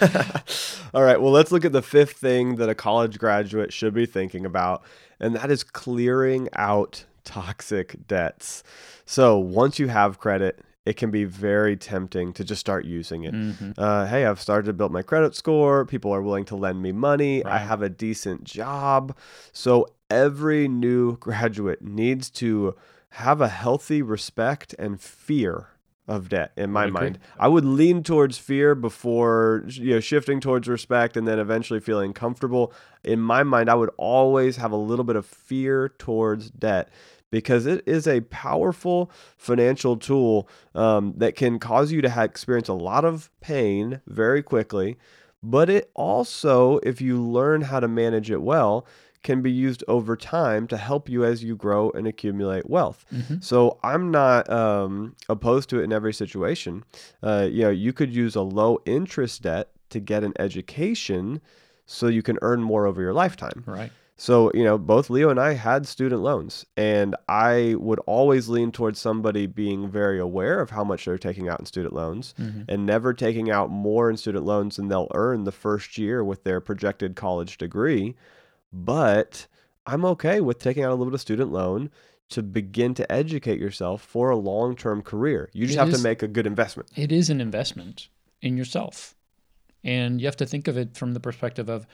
All 0.94 1.02
right. 1.02 1.20
Well, 1.20 1.32
let's 1.32 1.52
look 1.52 1.64
at 1.64 1.72
the 1.72 1.82
fifth 1.82 2.12
thing 2.12 2.56
that 2.56 2.68
a 2.68 2.74
college 2.74 3.18
graduate 3.18 3.72
should 3.72 3.92
be 3.92 4.06
thinking 4.06 4.46
about, 4.46 4.84
and 5.24 5.34
that 5.36 5.50
is 5.50 5.64
clearing 5.64 6.48
out 6.52 7.04
toxic 7.24 8.06
debts. 8.06 8.62
So 9.06 9.38
once 9.38 9.78
you 9.78 9.88
have 9.88 10.18
credit, 10.18 10.60
it 10.84 10.98
can 10.98 11.10
be 11.10 11.24
very 11.24 11.76
tempting 11.76 12.34
to 12.34 12.44
just 12.44 12.60
start 12.60 12.84
using 12.84 13.24
it. 13.24 13.34
Uh, 13.78 14.06
hey, 14.06 14.26
I've 14.26 14.40
started 14.40 14.66
to 14.66 14.74
build 14.74 14.92
my 14.92 15.00
credit 15.00 15.34
score. 15.34 15.86
People 15.86 16.12
are 16.14 16.20
willing 16.20 16.44
to 16.46 16.56
lend 16.56 16.82
me 16.82 16.92
money. 16.92 17.42
I 17.44 17.58
have 17.58 17.80
a 17.80 17.88
decent 17.88 18.44
job. 18.44 19.16
So 19.52 19.88
every 20.10 20.68
new 20.68 21.16
graduate 21.20 21.80
needs 21.80 22.28
to 22.30 22.76
have 23.10 23.40
a 23.40 23.48
healthy 23.48 24.02
respect 24.02 24.74
and 24.78 25.00
fear 25.00 25.68
of 26.06 26.28
debt 26.28 26.52
in 26.56 26.70
my 26.70 26.86
mind. 26.86 27.18
I 27.38 27.48
would 27.48 27.64
lean 27.64 28.02
towards 28.02 28.36
fear 28.36 28.74
before 28.74 29.64
you 29.68 29.94
know 29.94 30.00
shifting 30.00 30.40
towards 30.40 30.68
respect 30.68 31.16
and 31.16 31.26
then 31.26 31.38
eventually 31.38 31.80
feeling 31.80 32.12
comfortable. 32.12 32.72
In 33.02 33.20
my 33.20 33.42
mind, 33.42 33.70
I 33.70 33.74
would 33.74 33.90
always 33.96 34.56
have 34.56 34.72
a 34.72 34.76
little 34.76 35.04
bit 35.04 35.16
of 35.16 35.26
fear 35.26 35.88
towards 35.88 36.50
debt 36.50 36.90
because 37.30 37.66
it 37.66 37.82
is 37.86 38.06
a 38.06 38.20
powerful 38.20 39.10
financial 39.36 39.96
tool 39.96 40.48
um, 40.74 41.14
that 41.16 41.34
can 41.34 41.58
cause 41.58 41.90
you 41.90 42.00
to 42.02 42.10
ha- 42.10 42.22
experience 42.22 42.68
a 42.68 42.74
lot 42.74 43.04
of 43.04 43.30
pain 43.40 44.00
very 44.06 44.42
quickly. 44.42 44.96
But 45.42 45.68
it 45.68 45.90
also, 45.94 46.78
if 46.78 47.00
you 47.00 47.20
learn 47.20 47.62
how 47.62 47.80
to 47.80 47.88
manage 47.88 48.30
it 48.30 48.40
well, 48.40 48.86
can 49.24 49.42
be 49.42 49.50
used 49.50 49.82
over 49.88 50.16
time 50.16 50.68
to 50.68 50.76
help 50.76 51.08
you 51.08 51.24
as 51.24 51.42
you 51.42 51.56
grow 51.56 51.90
and 51.90 52.06
accumulate 52.06 52.70
wealth. 52.70 53.04
So 53.40 53.78
I'm 53.82 54.12
not 54.12 54.48
um, 54.48 55.16
opposed 55.28 55.68
to 55.70 55.80
it 55.80 55.84
in 55.84 55.92
every 55.92 56.12
situation. 56.14 56.84
Uh, 57.22 57.48
you 57.50 57.62
know, 57.62 57.70
you 57.70 57.92
could 57.92 58.14
use 58.14 58.36
a 58.36 58.42
low 58.42 58.78
interest 58.86 59.42
debt 59.42 59.70
to 59.90 59.98
get 59.98 60.22
an 60.22 60.34
education 60.38 61.40
so 61.86 62.06
you 62.06 62.22
can 62.22 62.38
earn 62.42 62.62
more 62.62 62.86
over 62.86 63.02
your 63.02 63.12
lifetime. 63.12 63.64
Right. 63.66 63.90
So, 64.16 64.52
you 64.54 64.62
know, 64.62 64.78
both 64.78 65.10
Leo 65.10 65.28
and 65.28 65.40
I 65.40 65.54
had 65.54 65.88
student 65.88 66.22
loans, 66.22 66.64
and 66.76 67.16
I 67.28 67.74
would 67.78 67.98
always 68.06 68.48
lean 68.48 68.70
towards 68.70 69.00
somebody 69.00 69.46
being 69.46 69.90
very 69.90 70.20
aware 70.20 70.60
of 70.60 70.70
how 70.70 70.84
much 70.84 71.04
they're 71.04 71.18
taking 71.18 71.48
out 71.48 71.58
in 71.58 71.66
student 71.66 71.94
loans 71.94 72.32
and 72.68 72.86
never 72.86 73.12
taking 73.12 73.50
out 73.50 73.70
more 73.70 74.08
in 74.08 74.16
student 74.16 74.44
loans 74.44 74.76
than 74.76 74.86
they'll 74.88 75.10
earn 75.14 75.42
the 75.42 75.52
first 75.52 75.98
year 75.98 76.22
with 76.22 76.44
their 76.44 76.60
projected 76.60 77.16
college 77.16 77.58
degree. 77.58 78.14
But 78.74 79.46
I'm 79.86 80.04
okay 80.04 80.40
with 80.40 80.58
taking 80.58 80.82
out 80.82 80.90
a 80.90 80.94
little 80.94 81.06
bit 81.06 81.14
of 81.14 81.20
student 81.20 81.52
loan 81.52 81.90
to 82.30 82.42
begin 82.42 82.94
to 82.94 83.10
educate 83.12 83.60
yourself 83.60 84.02
for 84.02 84.30
a 84.30 84.36
long 84.36 84.74
term 84.74 85.00
career. 85.02 85.48
You 85.52 85.66
just 85.66 85.76
It 85.76 85.80
have 85.80 85.88
is- 85.90 85.98
to 85.98 86.02
make 86.02 86.22
a 86.22 86.28
good 86.28 86.46
investment. 86.46 86.90
it 86.96 87.12
is 87.12 87.30
an 87.30 87.40
investment 87.40 88.08
in 88.42 88.56
yourself. 88.56 89.14
And 89.84 90.20
you 90.20 90.26
have 90.26 90.36
to 90.38 90.46
think 90.46 90.66
of 90.66 90.76
it 90.76 90.96
from 90.96 91.12
the 91.12 91.20
perspective 91.20 91.68
of 91.68 91.86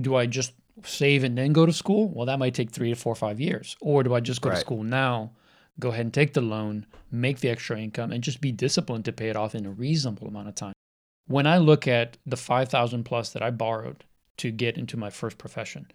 do 0.00 0.14
I 0.14 0.26
just 0.26 0.52
save 0.84 1.24
and 1.24 1.36
then 1.36 1.52
go 1.52 1.66
to 1.66 1.72
school? 1.72 2.08
Well, 2.08 2.26
that 2.26 2.38
might 2.38 2.54
take 2.54 2.70
three 2.70 2.90
to 2.90 2.96
four 2.96 3.12
or 3.12 3.16
five 3.16 3.40
years. 3.40 3.76
Or 3.80 4.02
do 4.02 4.14
I 4.14 4.20
just 4.20 4.40
go 4.40 4.50
to 4.50 4.56
school 4.56 4.82
now, 4.82 5.32
go 5.80 5.88
ahead 5.90 6.04
and 6.06 6.12
take 6.14 6.34
the 6.34 6.40
loan, 6.40 6.86
make 7.10 7.38
the 7.40 7.48
extra 7.48 7.80
income, 7.80 8.12
and 8.12 8.22
just 8.22 8.40
be 8.40 8.52
disciplined 8.52 9.04
to 9.06 9.12
pay 9.12 9.28
it 9.30 9.36
off 9.36 9.54
in 9.54 9.66
a 9.66 9.70
reasonable 9.70 10.28
amount 10.28 10.48
of 10.48 10.54
time. 10.54 10.74
When 11.26 11.46
I 11.46 11.58
look 11.58 11.88
at 11.88 12.18
the 12.26 12.36
5,000 12.36 13.04
plus 13.04 13.30
that 13.30 13.42
I 13.42 13.50
borrowed 13.50 14.04
to 14.38 14.50
get 14.50 14.76
into 14.76 14.96
my 14.96 15.10
first 15.10 15.38
profession, 15.38 15.86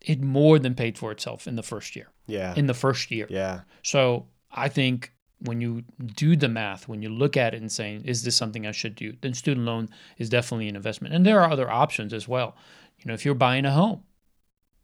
it 0.00 0.22
more 0.22 0.58
than 0.58 0.74
paid 0.74 0.96
for 0.98 1.12
itself 1.12 1.46
in 1.46 1.56
the 1.56 1.62
first 1.62 1.94
year. 1.94 2.08
Yeah. 2.26 2.54
In 2.56 2.66
the 2.66 2.74
first 2.74 3.10
year. 3.10 3.26
Yeah. 3.28 3.60
So 3.82 4.26
I 4.50 4.68
think 4.68 5.12
when 5.40 5.60
you 5.60 5.82
do 6.14 6.36
the 6.36 6.48
math, 6.48 6.88
when 6.88 7.02
you 7.02 7.08
look 7.08 7.36
at 7.36 7.54
it 7.54 7.60
and 7.60 7.70
saying, 7.70 8.04
is 8.04 8.24
this 8.24 8.36
something 8.36 8.66
I 8.66 8.72
should 8.72 8.94
do? 8.94 9.14
Then 9.20 9.34
student 9.34 9.66
loan 9.66 9.88
is 10.18 10.28
definitely 10.28 10.68
an 10.68 10.76
investment. 10.76 11.14
And 11.14 11.24
there 11.24 11.40
are 11.40 11.50
other 11.50 11.70
options 11.70 12.12
as 12.12 12.28
well. 12.28 12.56
You 12.98 13.08
know, 13.08 13.14
if 13.14 13.24
you're 13.24 13.34
buying 13.34 13.64
a 13.64 13.72
home, 13.72 14.02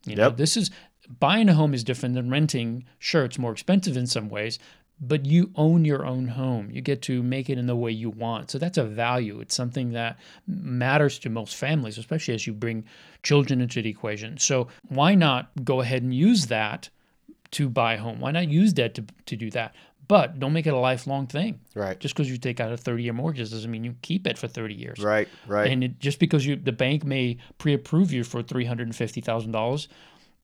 you 0.06 0.16
know, 0.16 0.30
this 0.30 0.56
is 0.56 0.70
buying 1.20 1.48
a 1.48 1.54
home 1.54 1.74
is 1.74 1.84
different 1.84 2.14
than 2.14 2.30
renting. 2.30 2.84
Sure, 2.98 3.24
it's 3.24 3.38
more 3.38 3.52
expensive 3.52 3.96
in 3.96 4.06
some 4.06 4.28
ways, 4.28 4.58
but 5.00 5.26
you 5.26 5.50
own 5.56 5.84
your 5.84 6.06
own 6.06 6.28
home. 6.28 6.70
You 6.70 6.80
get 6.80 7.02
to 7.02 7.22
make 7.22 7.50
it 7.50 7.58
in 7.58 7.66
the 7.66 7.76
way 7.76 7.90
you 7.90 8.10
want. 8.10 8.50
So 8.50 8.58
that's 8.58 8.78
a 8.78 8.84
value. 8.84 9.40
It's 9.40 9.54
something 9.54 9.92
that 9.92 10.18
matters 10.46 11.18
to 11.20 11.30
most 11.30 11.56
families, 11.56 11.98
especially 11.98 12.34
as 12.34 12.46
you 12.46 12.54
bring 12.54 12.84
children 13.22 13.60
into 13.60 13.82
the 13.82 13.90
equation. 13.90 14.38
So 14.38 14.68
why 14.88 15.14
not 15.14 15.50
go 15.64 15.80
ahead 15.80 16.02
and 16.02 16.14
use 16.14 16.46
that 16.46 16.88
to 17.52 17.68
buy 17.68 17.94
a 17.94 17.98
home? 17.98 18.20
Why 18.20 18.30
not 18.30 18.48
use 18.48 18.72
debt 18.72 18.94
to, 18.94 19.04
to 19.26 19.36
do 19.36 19.50
that? 19.50 19.74
But 20.08 20.38
don't 20.38 20.52
make 20.52 20.66
it 20.66 20.72
a 20.72 20.78
lifelong 20.78 21.26
thing. 21.26 21.60
Right. 21.74 21.98
Just 21.98 22.14
because 22.14 22.30
you 22.30 22.38
take 22.38 22.60
out 22.60 22.72
a 22.72 22.76
30 22.76 23.02
year 23.02 23.12
mortgage 23.12 23.50
doesn't 23.50 23.70
mean 23.70 23.84
you 23.84 23.96
keep 24.02 24.26
it 24.26 24.38
for 24.38 24.46
30 24.46 24.74
years. 24.74 25.00
Right, 25.00 25.28
right. 25.46 25.70
And 25.70 25.84
it, 25.84 25.98
just 25.98 26.20
because 26.20 26.46
you 26.46 26.56
the 26.56 26.72
bank 26.72 27.04
may 27.04 27.38
pre 27.58 27.74
approve 27.74 28.12
you 28.12 28.22
for 28.22 28.42
$350,000 28.42 29.88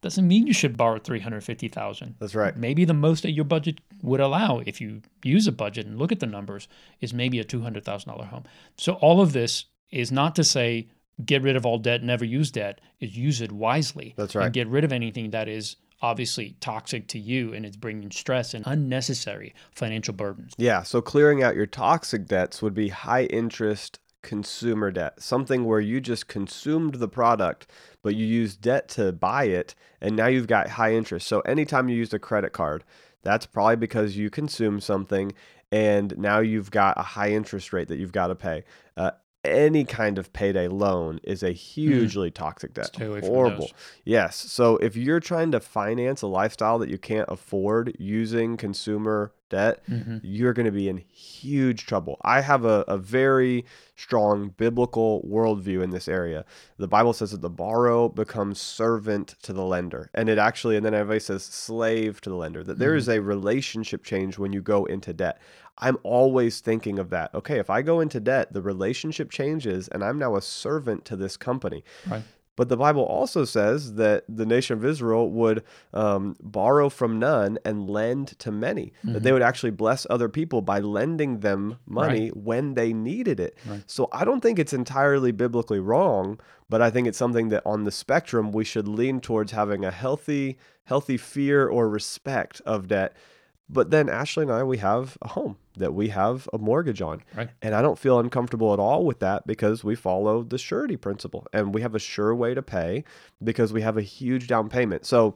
doesn't 0.02 0.28
mean 0.28 0.46
you 0.46 0.52
should 0.52 0.76
borrow 0.76 0.98
three 0.98 1.20
hundred 1.20 1.42
fifty 1.44 1.68
thousand. 1.68 2.16
That's 2.18 2.34
right. 2.34 2.56
Maybe 2.56 2.84
the 2.84 2.92
most 2.92 3.22
that 3.22 3.30
your 3.30 3.44
budget 3.44 3.80
would 4.02 4.20
allow, 4.20 4.58
if 4.66 4.80
you 4.80 5.02
use 5.22 5.46
a 5.46 5.52
budget 5.52 5.86
and 5.86 5.98
look 5.98 6.12
at 6.12 6.20
the 6.20 6.26
numbers, 6.26 6.68
is 7.00 7.14
maybe 7.14 7.38
a 7.38 7.44
two 7.44 7.62
hundred 7.62 7.84
thousand 7.84 8.12
dollar 8.12 8.26
home. 8.26 8.44
So 8.76 8.94
all 8.94 9.20
of 9.20 9.32
this 9.32 9.66
is 9.90 10.12
not 10.12 10.34
to 10.36 10.44
say 10.44 10.88
get 11.24 11.42
rid 11.42 11.56
of 11.56 11.64
all 11.64 11.78
debt, 11.78 12.02
never 12.02 12.24
use 12.24 12.50
debt. 12.50 12.80
Is 13.00 13.16
use 13.16 13.40
it 13.40 13.52
wisely. 13.52 14.14
That's 14.16 14.34
right. 14.34 14.44
And 14.44 14.52
get 14.52 14.68
rid 14.68 14.84
of 14.84 14.92
anything 14.92 15.30
that 15.30 15.48
is 15.48 15.76
obviously 16.02 16.56
toxic 16.60 17.06
to 17.06 17.18
you 17.18 17.54
and 17.54 17.64
it's 17.64 17.76
bringing 17.76 18.10
stress 18.10 18.54
and 18.54 18.66
unnecessary 18.66 19.54
financial 19.70 20.12
burdens. 20.12 20.52
Yeah, 20.58 20.82
so 20.82 21.00
clearing 21.00 21.44
out 21.44 21.54
your 21.54 21.66
toxic 21.66 22.26
debts 22.26 22.60
would 22.60 22.74
be 22.74 22.88
high 22.88 23.24
interest 23.26 24.00
consumer 24.22 24.90
debt, 24.90 25.20
something 25.20 25.64
where 25.64 25.80
you 25.80 26.00
just 26.00 26.28
consumed 26.28 26.96
the 26.96 27.08
product, 27.08 27.66
but 28.02 28.14
you 28.14 28.26
used 28.26 28.60
debt 28.60 28.88
to 28.90 29.12
buy 29.12 29.44
it, 29.44 29.74
and 30.00 30.16
now 30.16 30.26
you've 30.26 30.46
got 30.46 30.68
high 30.70 30.94
interest. 30.94 31.26
So 31.26 31.40
anytime 31.40 31.88
you 31.88 31.96
used 31.96 32.14
a 32.14 32.18
credit 32.18 32.52
card, 32.52 32.84
that's 33.22 33.46
probably 33.46 33.76
because 33.76 34.16
you 34.16 34.30
consumed 34.30 34.82
something 34.82 35.32
and 35.72 36.16
now 36.18 36.40
you've 36.40 36.70
got 36.70 36.98
a 36.98 37.02
high 37.02 37.30
interest 37.30 37.72
rate 37.72 37.88
that 37.88 37.98
you've 37.98 38.12
got 38.12 38.26
to 38.26 38.34
pay. 38.34 38.62
Uh, 38.96 39.12
any 39.44 39.84
kind 39.84 40.18
of 40.18 40.32
payday 40.32 40.68
loan 40.68 41.18
is 41.24 41.42
a 41.42 41.50
hugely 41.52 42.30
toxic 42.30 42.74
debt. 42.74 42.86
Stay 42.86 43.06
away 43.06 43.20
from 43.20 43.28
Horrible. 43.30 43.58
those. 43.66 43.72
Yes. 44.04 44.36
So 44.36 44.76
if 44.76 44.96
you're 44.96 45.20
trying 45.20 45.50
to 45.52 45.60
finance 45.60 46.22
a 46.22 46.26
lifestyle 46.28 46.78
that 46.78 46.88
you 46.88 46.98
can't 46.98 47.28
afford 47.28 47.94
using 47.98 48.56
consumer 48.56 49.32
debt, 49.50 49.82
Mm-hmm. 49.90 50.18
you're 50.22 50.54
going 50.54 50.64
to 50.66 50.72
be 50.72 50.88
in 50.88 50.96
huge 50.96 51.84
trouble. 51.86 52.16
I 52.22 52.40
have 52.40 52.64
a, 52.64 52.84
a 52.88 52.96
very 52.96 53.66
strong 53.96 54.48
biblical 54.56 55.22
worldview 55.28 55.82
in 55.82 55.90
this 55.90 56.08
area. 56.08 56.46
The 56.78 56.88
Bible 56.88 57.12
says 57.12 57.32
that 57.32 57.42
the 57.42 57.50
borrower 57.50 58.08
becomes 58.08 58.58
servant 58.60 59.34
to 59.42 59.52
the 59.52 59.62
lender. 59.62 60.08
And 60.14 60.30
it 60.30 60.38
actually, 60.38 60.76
and 60.76 60.86
then 60.86 60.94
everybody 60.94 61.20
says 61.20 61.44
slave 61.44 62.20
to 62.22 62.30
the 62.30 62.36
lender, 62.36 62.64
that 62.64 62.78
there 62.78 62.94
is 62.94 63.08
a 63.10 63.20
relationship 63.20 64.04
change 64.04 64.38
when 64.38 64.54
you 64.54 64.62
go 64.62 64.86
into 64.86 65.12
debt. 65.12 65.38
I'm 65.78 65.98
always 66.02 66.60
thinking 66.60 66.98
of 66.98 67.10
that. 67.10 67.34
Okay, 67.34 67.58
if 67.58 67.70
I 67.70 67.82
go 67.82 68.00
into 68.00 68.20
debt, 68.20 68.52
the 68.52 68.62
relationship 68.62 69.30
changes 69.30 69.88
and 69.88 70.04
I'm 70.04 70.18
now 70.18 70.36
a 70.36 70.42
servant 70.42 71.04
to 71.06 71.16
this 71.16 71.36
company. 71.36 71.82
Right. 72.08 72.22
But 72.54 72.68
the 72.68 72.76
Bible 72.76 73.02
also 73.02 73.46
says 73.46 73.94
that 73.94 74.24
the 74.28 74.44
nation 74.44 74.76
of 74.76 74.84
Israel 74.84 75.30
would 75.30 75.64
um, 75.94 76.36
borrow 76.38 76.90
from 76.90 77.18
none 77.18 77.58
and 77.64 77.88
lend 77.88 78.38
to 78.40 78.52
many. 78.52 78.92
That 79.04 79.22
they 79.22 79.32
would 79.32 79.42
actually 79.42 79.70
bless 79.70 80.06
other 80.10 80.28
people 80.28 80.60
by 80.60 80.80
lending 80.80 81.40
them 81.40 81.78
money 81.86 82.28
when 82.28 82.74
they 82.74 82.92
needed 82.92 83.40
it. 83.40 83.56
So 83.86 84.08
I 84.12 84.26
don't 84.26 84.42
think 84.42 84.58
it's 84.58 84.74
entirely 84.74 85.32
biblically 85.32 85.80
wrong, 85.80 86.38
but 86.68 86.82
I 86.82 86.90
think 86.90 87.08
it's 87.08 87.18
something 87.18 87.48
that 87.48 87.62
on 87.64 87.84
the 87.84 87.90
spectrum 87.90 88.52
we 88.52 88.64
should 88.64 88.86
lean 88.86 89.20
towards 89.22 89.52
having 89.52 89.82
a 89.86 89.90
healthy, 89.90 90.58
healthy 90.84 91.16
fear 91.16 91.66
or 91.66 91.88
respect 91.88 92.60
of 92.66 92.86
debt. 92.86 93.16
But 93.72 93.90
then 93.90 94.10
Ashley 94.10 94.42
and 94.42 94.52
I, 94.52 94.62
we 94.62 94.76
have 94.78 95.16
a 95.22 95.28
home 95.28 95.56
that 95.78 95.94
we 95.94 96.08
have 96.08 96.46
a 96.52 96.58
mortgage 96.58 97.00
on. 97.00 97.22
Right. 97.34 97.48
And 97.62 97.74
I 97.74 97.80
don't 97.80 97.98
feel 97.98 98.18
uncomfortable 98.18 98.74
at 98.74 98.78
all 98.78 99.06
with 99.06 99.20
that 99.20 99.46
because 99.46 99.82
we 99.82 99.94
follow 99.94 100.42
the 100.42 100.58
surety 100.58 100.98
principle 100.98 101.46
and 101.54 101.74
we 101.74 101.80
have 101.80 101.94
a 101.94 101.98
sure 101.98 102.34
way 102.34 102.52
to 102.52 102.62
pay 102.62 103.04
because 103.42 103.72
we 103.72 103.80
have 103.80 103.96
a 103.96 104.02
huge 104.02 104.46
down 104.46 104.68
payment. 104.68 105.06
So, 105.06 105.34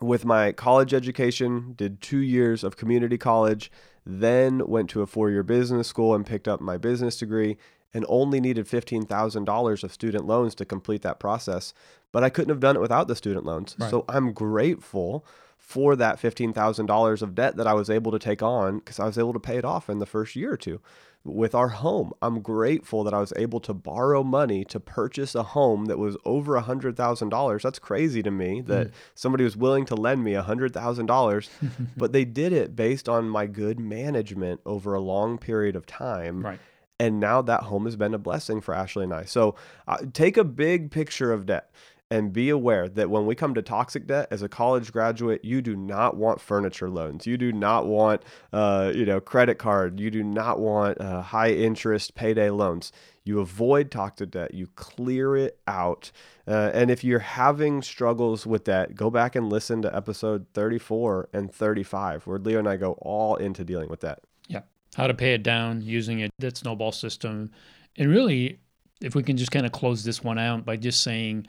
with 0.00 0.24
my 0.24 0.52
college 0.52 0.92
education, 0.92 1.74
did 1.76 2.00
two 2.00 2.18
years 2.18 2.64
of 2.64 2.76
community 2.76 3.16
college, 3.16 3.70
then 4.04 4.66
went 4.66 4.90
to 4.90 5.02
a 5.02 5.06
four 5.06 5.30
year 5.30 5.42
business 5.42 5.88
school 5.88 6.14
and 6.14 6.26
picked 6.26 6.48
up 6.48 6.60
my 6.60 6.76
business 6.76 7.16
degree 7.16 7.56
and 7.94 8.04
only 8.08 8.40
needed 8.40 8.66
$15,000 8.66 9.84
of 9.84 9.92
student 9.92 10.26
loans 10.26 10.54
to 10.56 10.64
complete 10.64 11.02
that 11.02 11.20
process. 11.20 11.72
But 12.10 12.24
I 12.24 12.30
couldn't 12.30 12.48
have 12.48 12.60
done 12.60 12.76
it 12.76 12.80
without 12.80 13.06
the 13.06 13.16
student 13.16 13.46
loans. 13.46 13.76
Right. 13.78 13.90
So, 13.90 14.04
I'm 14.08 14.32
grateful 14.32 15.24
for 15.62 15.94
that 15.94 16.20
$15,000 16.20 17.22
of 17.22 17.34
debt 17.36 17.56
that 17.56 17.68
I 17.68 17.72
was 17.72 17.88
able 17.88 18.10
to 18.10 18.18
take 18.18 18.42
on 18.42 18.80
because 18.80 18.98
I 18.98 19.06
was 19.06 19.16
able 19.16 19.32
to 19.32 19.40
pay 19.40 19.56
it 19.56 19.64
off 19.64 19.88
in 19.88 20.00
the 20.00 20.06
first 20.06 20.34
year 20.34 20.52
or 20.52 20.56
two. 20.56 20.80
With 21.24 21.54
our 21.54 21.68
home, 21.68 22.12
I'm 22.20 22.40
grateful 22.40 23.04
that 23.04 23.14
I 23.14 23.20
was 23.20 23.32
able 23.36 23.60
to 23.60 23.72
borrow 23.72 24.24
money 24.24 24.64
to 24.64 24.80
purchase 24.80 25.36
a 25.36 25.44
home 25.44 25.84
that 25.84 25.98
was 25.98 26.16
over 26.24 26.60
$100,000. 26.60 27.62
That's 27.62 27.78
crazy 27.78 28.24
to 28.24 28.30
me 28.30 28.60
that 28.62 28.90
somebody 29.14 29.44
was 29.44 29.56
willing 29.56 29.86
to 29.86 29.94
lend 29.94 30.24
me 30.24 30.32
$100,000, 30.32 31.48
but 31.96 32.12
they 32.12 32.24
did 32.24 32.52
it 32.52 32.74
based 32.74 33.08
on 33.08 33.28
my 33.28 33.46
good 33.46 33.78
management 33.78 34.60
over 34.66 34.94
a 34.94 35.00
long 35.00 35.38
period 35.38 35.76
of 35.76 35.86
time. 35.86 36.44
Right. 36.44 36.58
And 36.98 37.18
now 37.18 37.40
that 37.42 37.62
home 37.62 37.84
has 37.84 37.96
been 37.96 38.14
a 38.14 38.18
blessing 38.18 38.60
for 38.60 38.74
Ashley 38.74 39.04
and 39.04 39.14
I. 39.14 39.24
So 39.24 39.54
uh, 39.86 39.98
take 40.12 40.36
a 40.36 40.44
big 40.44 40.90
picture 40.90 41.32
of 41.32 41.46
debt 41.46 41.70
and 42.12 42.30
be 42.30 42.50
aware 42.50 42.90
that 42.90 43.08
when 43.08 43.24
we 43.24 43.34
come 43.34 43.54
to 43.54 43.62
toxic 43.62 44.06
debt 44.06 44.28
as 44.30 44.42
a 44.42 44.48
college 44.48 44.92
graduate, 44.92 45.42
you 45.46 45.62
do 45.62 45.74
not 45.74 46.14
want 46.14 46.42
furniture 46.42 46.90
loans. 46.90 47.26
You 47.26 47.38
do 47.38 47.54
not 47.54 47.86
want, 47.86 48.22
uh, 48.52 48.92
you 48.94 49.06
know, 49.06 49.18
credit 49.18 49.56
card. 49.56 49.98
You 49.98 50.10
do 50.10 50.22
not 50.22 50.60
want 50.60 51.00
uh, 51.00 51.22
high 51.22 51.52
interest 51.52 52.14
payday 52.14 52.50
loans. 52.50 52.92
You 53.24 53.40
avoid 53.40 53.90
toxic 53.90 54.32
debt. 54.32 54.52
You 54.52 54.66
clear 54.74 55.38
it 55.38 55.58
out. 55.66 56.12
Uh, 56.46 56.70
and 56.74 56.90
if 56.90 57.02
you're 57.02 57.18
having 57.18 57.80
struggles 57.80 58.46
with 58.46 58.66
that, 58.66 58.94
go 58.94 59.08
back 59.08 59.34
and 59.34 59.48
listen 59.48 59.80
to 59.80 59.96
episode 59.96 60.44
34 60.52 61.30
and 61.32 61.50
35, 61.50 62.26
where 62.26 62.38
Leo 62.38 62.58
and 62.58 62.68
I 62.68 62.76
go 62.76 62.92
all 63.00 63.36
into 63.36 63.64
dealing 63.64 63.88
with 63.88 64.02
that. 64.02 64.20
Yeah. 64.48 64.60
How 64.96 65.06
to 65.06 65.14
pay 65.14 65.32
it 65.32 65.42
down 65.42 65.80
using 65.80 66.22
a 66.22 66.28
debt 66.38 66.58
snowball 66.58 66.92
system. 66.92 67.52
And 67.96 68.10
really, 68.10 68.58
if 69.00 69.14
we 69.14 69.22
can 69.22 69.38
just 69.38 69.50
kind 69.50 69.64
of 69.64 69.72
close 69.72 70.04
this 70.04 70.22
one 70.22 70.38
out 70.38 70.66
by 70.66 70.76
just 70.76 71.02
saying 71.02 71.46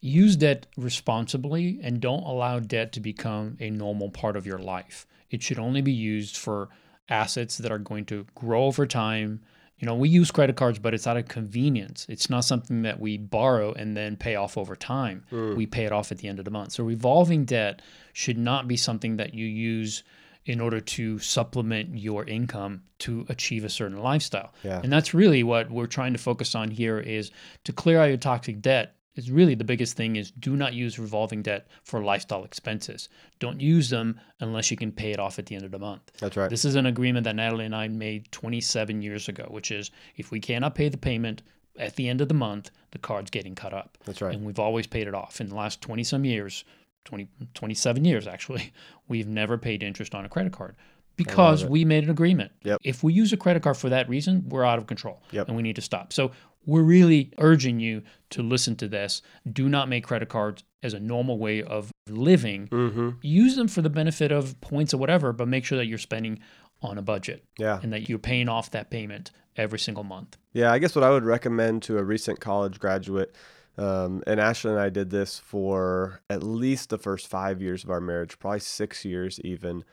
use 0.00 0.36
debt 0.36 0.66
responsibly 0.76 1.80
and 1.82 2.00
don't 2.00 2.22
allow 2.22 2.58
debt 2.58 2.92
to 2.92 3.00
become 3.00 3.56
a 3.60 3.70
normal 3.70 4.10
part 4.10 4.36
of 4.36 4.46
your 4.46 4.58
life. 4.58 5.06
It 5.30 5.42
should 5.42 5.58
only 5.58 5.82
be 5.82 5.92
used 5.92 6.36
for 6.36 6.68
assets 7.08 7.58
that 7.58 7.72
are 7.72 7.78
going 7.78 8.04
to 8.06 8.26
grow 8.34 8.64
over 8.64 8.86
time. 8.86 9.40
You 9.78 9.86
know, 9.86 9.94
we 9.94 10.08
use 10.08 10.30
credit 10.30 10.56
cards, 10.56 10.78
but 10.78 10.94
it's 10.94 11.06
out 11.06 11.16
of 11.16 11.28
convenience. 11.28 12.06
It's 12.08 12.28
not 12.28 12.44
something 12.44 12.82
that 12.82 12.98
we 13.00 13.16
borrow 13.16 13.72
and 13.72 13.96
then 13.96 14.16
pay 14.16 14.34
off 14.34 14.58
over 14.58 14.74
time. 14.74 15.24
Hmm. 15.30 15.54
We 15.54 15.66
pay 15.66 15.84
it 15.84 15.92
off 15.92 16.10
at 16.10 16.18
the 16.18 16.28
end 16.28 16.38
of 16.38 16.44
the 16.44 16.50
month. 16.50 16.72
So, 16.72 16.84
revolving 16.84 17.44
debt 17.44 17.82
should 18.12 18.38
not 18.38 18.66
be 18.66 18.76
something 18.76 19.18
that 19.18 19.34
you 19.34 19.46
use 19.46 20.02
in 20.48 20.60
order 20.60 20.80
to 20.80 21.18
supplement 21.18 21.96
your 21.96 22.24
income 22.24 22.82
to 22.98 23.26
achieve 23.28 23.64
a 23.64 23.68
certain 23.68 23.98
lifestyle. 23.98 24.52
Yeah. 24.64 24.80
And 24.82 24.90
that's 24.90 25.12
really 25.12 25.42
what 25.42 25.70
we're 25.70 25.86
trying 25.86 26.14
to 26.14 26.18
focus 26.18 26.54
on 26.54 26.70
here 26.70 26.98
is 26.98 27.30
to 27.64 27.72
clear 27.72 28.00
out 28.00 28.06
your 28.06 28.16
toxic 28.16 28.62
debt. 28.62 28.94
Is 29.18 29.32
really 29.32 29.56
the 29.56 29.64
biggest 29.64 29.96
thing 29.96 30.14
is 30.14 30.30
do 30.30 30.54
not 30.54 30.74
use 30.74 30.96
revolving 30.96 31.42
debt 31.42 31.66
for 31.82 32.00
lifestyle 32.00 32.44
expenses. 32.44 33.08
Don't 33.40 33.60
use 33.60 33.90
them 33.90 34.20
unless 34.38 34.70
you 34.70 34.76
can 34.76 34.92
pay 34.92 35.10
it 35.10 35.18
off 35.18 35.40
at 35.40 35.46
the 35.46 35.56
end 35.56 35.64
of 35.64 35.72
the 35.72 35.78
month. 35.80 36.12
That's 36.20 36.36
right. 36.36 36.48
This 36.48 36.64
is 36.64 36.76
an 36.76 36.86
agreement 36.86 37.24
that 37.24 37.34
Natalie 37.34 37.64
and 37.64 37.74
I 37.74 37.88
made 37.88 38.30
27 38.30 39.02
years 39.02 39.28
ago, 39.28 39.46
which 39.50 39.72
is 39.72 39.90
if 40.16 40.30
we 40.30 40.38
cannot 40.38 40.76
pay 40.76 40.88
the 40.88 40.96
payment 40.96 41.42
at 41.80 41.96
the 41.96 42.08
end 42.08 42.20
of 42.20 42.28
the 42.28 42.34
month, 42.34 42.70
the 42.92 42.98
card's 42.98 43.30
getting 43.30 43.56
cut 43.56 43.74
up. 43.74 43.98
That's 44.04 44.22
right. 44.22 44.32
And 44.34 44.44
we've 44.44 44.60
always 44.60 44.86
paid 44.86 45.08
it 45.08 45.14
off. 45.14 45.40
In 45.40 45.48
the 45.48 45.56
last 45.56 45.80
20 45.82 46.04
some 46.04 46.24
years, 46.24 46.64
20, 47.04 47.28
27 47.54 48.04
years 48.04 48.28
actually, 48.28 48.72
we've 49.08 49.26
never 49.28 49.58
paid 49.58 49.82
interest 49.82 50.14
on 50.14 50.24
a 50.26 50.28
credit 50.28 50.52
card 50.52 50.76
because 51.16 51.64
we 51.64 51.84
made 51.84 52.04
an 52.04 52.10
agreement. 52.10 52.52
Yep. 52.62 52.82
If 52.84 53.02
we 53.02 53.12
use 53.12 53.32
a 53.32 53.36
credit 53.36 53.64
card 53.64 53.76
for 53.76 53.88
that 53.88 54.08
reason, 54.08 54.48
we're 54.48 54.64
out 54.64 54.78
of 54.78 54.86
control 54.86 55.20
Yep. 55.32 55.48
and 55.48 55.56
we 55.56 55.64
need 55.64 55.74
to 55.74 55.82
stop. 55.82 56.12
So 56.12 56.30
we're 56.68 56.82
really 56.82 57.32
urging 57.38 57.80
you 57.80 58.02
to 58.30 58.42
listen 58.42 58.76
to 58.76 58.86
this. 58.88 59.22
Do 59.50 59.68
not 59.70 59.88
make 59.88 60.04
credit 60.04 60.28
cards 60.28 60.62
as 60.82 60.92
a 60.92 61.00
normal 61.00 61.38
way 61.38 61.62
of 61.62 61.90
living. 62.08 62.68
Mm-hmm. 62.68 63.10
Use 63.22 63.56
them 63.56 63.68
for 63.68 63.80
the 63.80 63.88
benefit 63.90 64.30
of 64.30 64.60
points 64.60 64.92
or 64.92 64.98
whatever, 64.98 65.32
but 65.32 65.48
make 65.48 65.64
sure 65.64 65.78
that 65.78 65.86
you're 65.86 65.96
spending 65.98 66.38
on 66.82 66.98
a 66.98 67.02
budget 67.02 67.42
Yeah. 67.58 67.80
and 67.82 67.92
that 67.94 68.08
you're 68.10 68.18
paying 68.18 68.48
off 68.50 68.70
that 68.72 68.90
payment 68.90 69.30
every 69.56 69.78
single 69.78 70.04
month. 70.04 70.36
Yeah, 70.52 70.70
I 70.70 70.78
guess 70.78 70.94
what 70.94 71.02
I 71.04 71.10
would 71.10 71.24
recommend 71.24 71.82
to 71.84 71.96
a 71.98 72.04
recent 72.04 72.38
college 72.38 72.78
graduate, 72.78 73.34
um, 73.78 74.22
and 74.26 74.38
Ashley 74.38 74.70
and 74.72 74.80
I 74.80 74.90
did 74.90 75.08
this 75.10 75.38
for 75.38 76.20
at 76.28 76.42
least 76.42 76.90
the 76.90 76.98
first 76.98 77.28
five 77.28 77.62
years 77.62 77.82
of 77.82 77.90
our 77.90 78.00
marriage, 78.00 78.38
probably 78.38 78.60
six 78.60 79.04
years 79.06 79.40
even. 79.42 79.84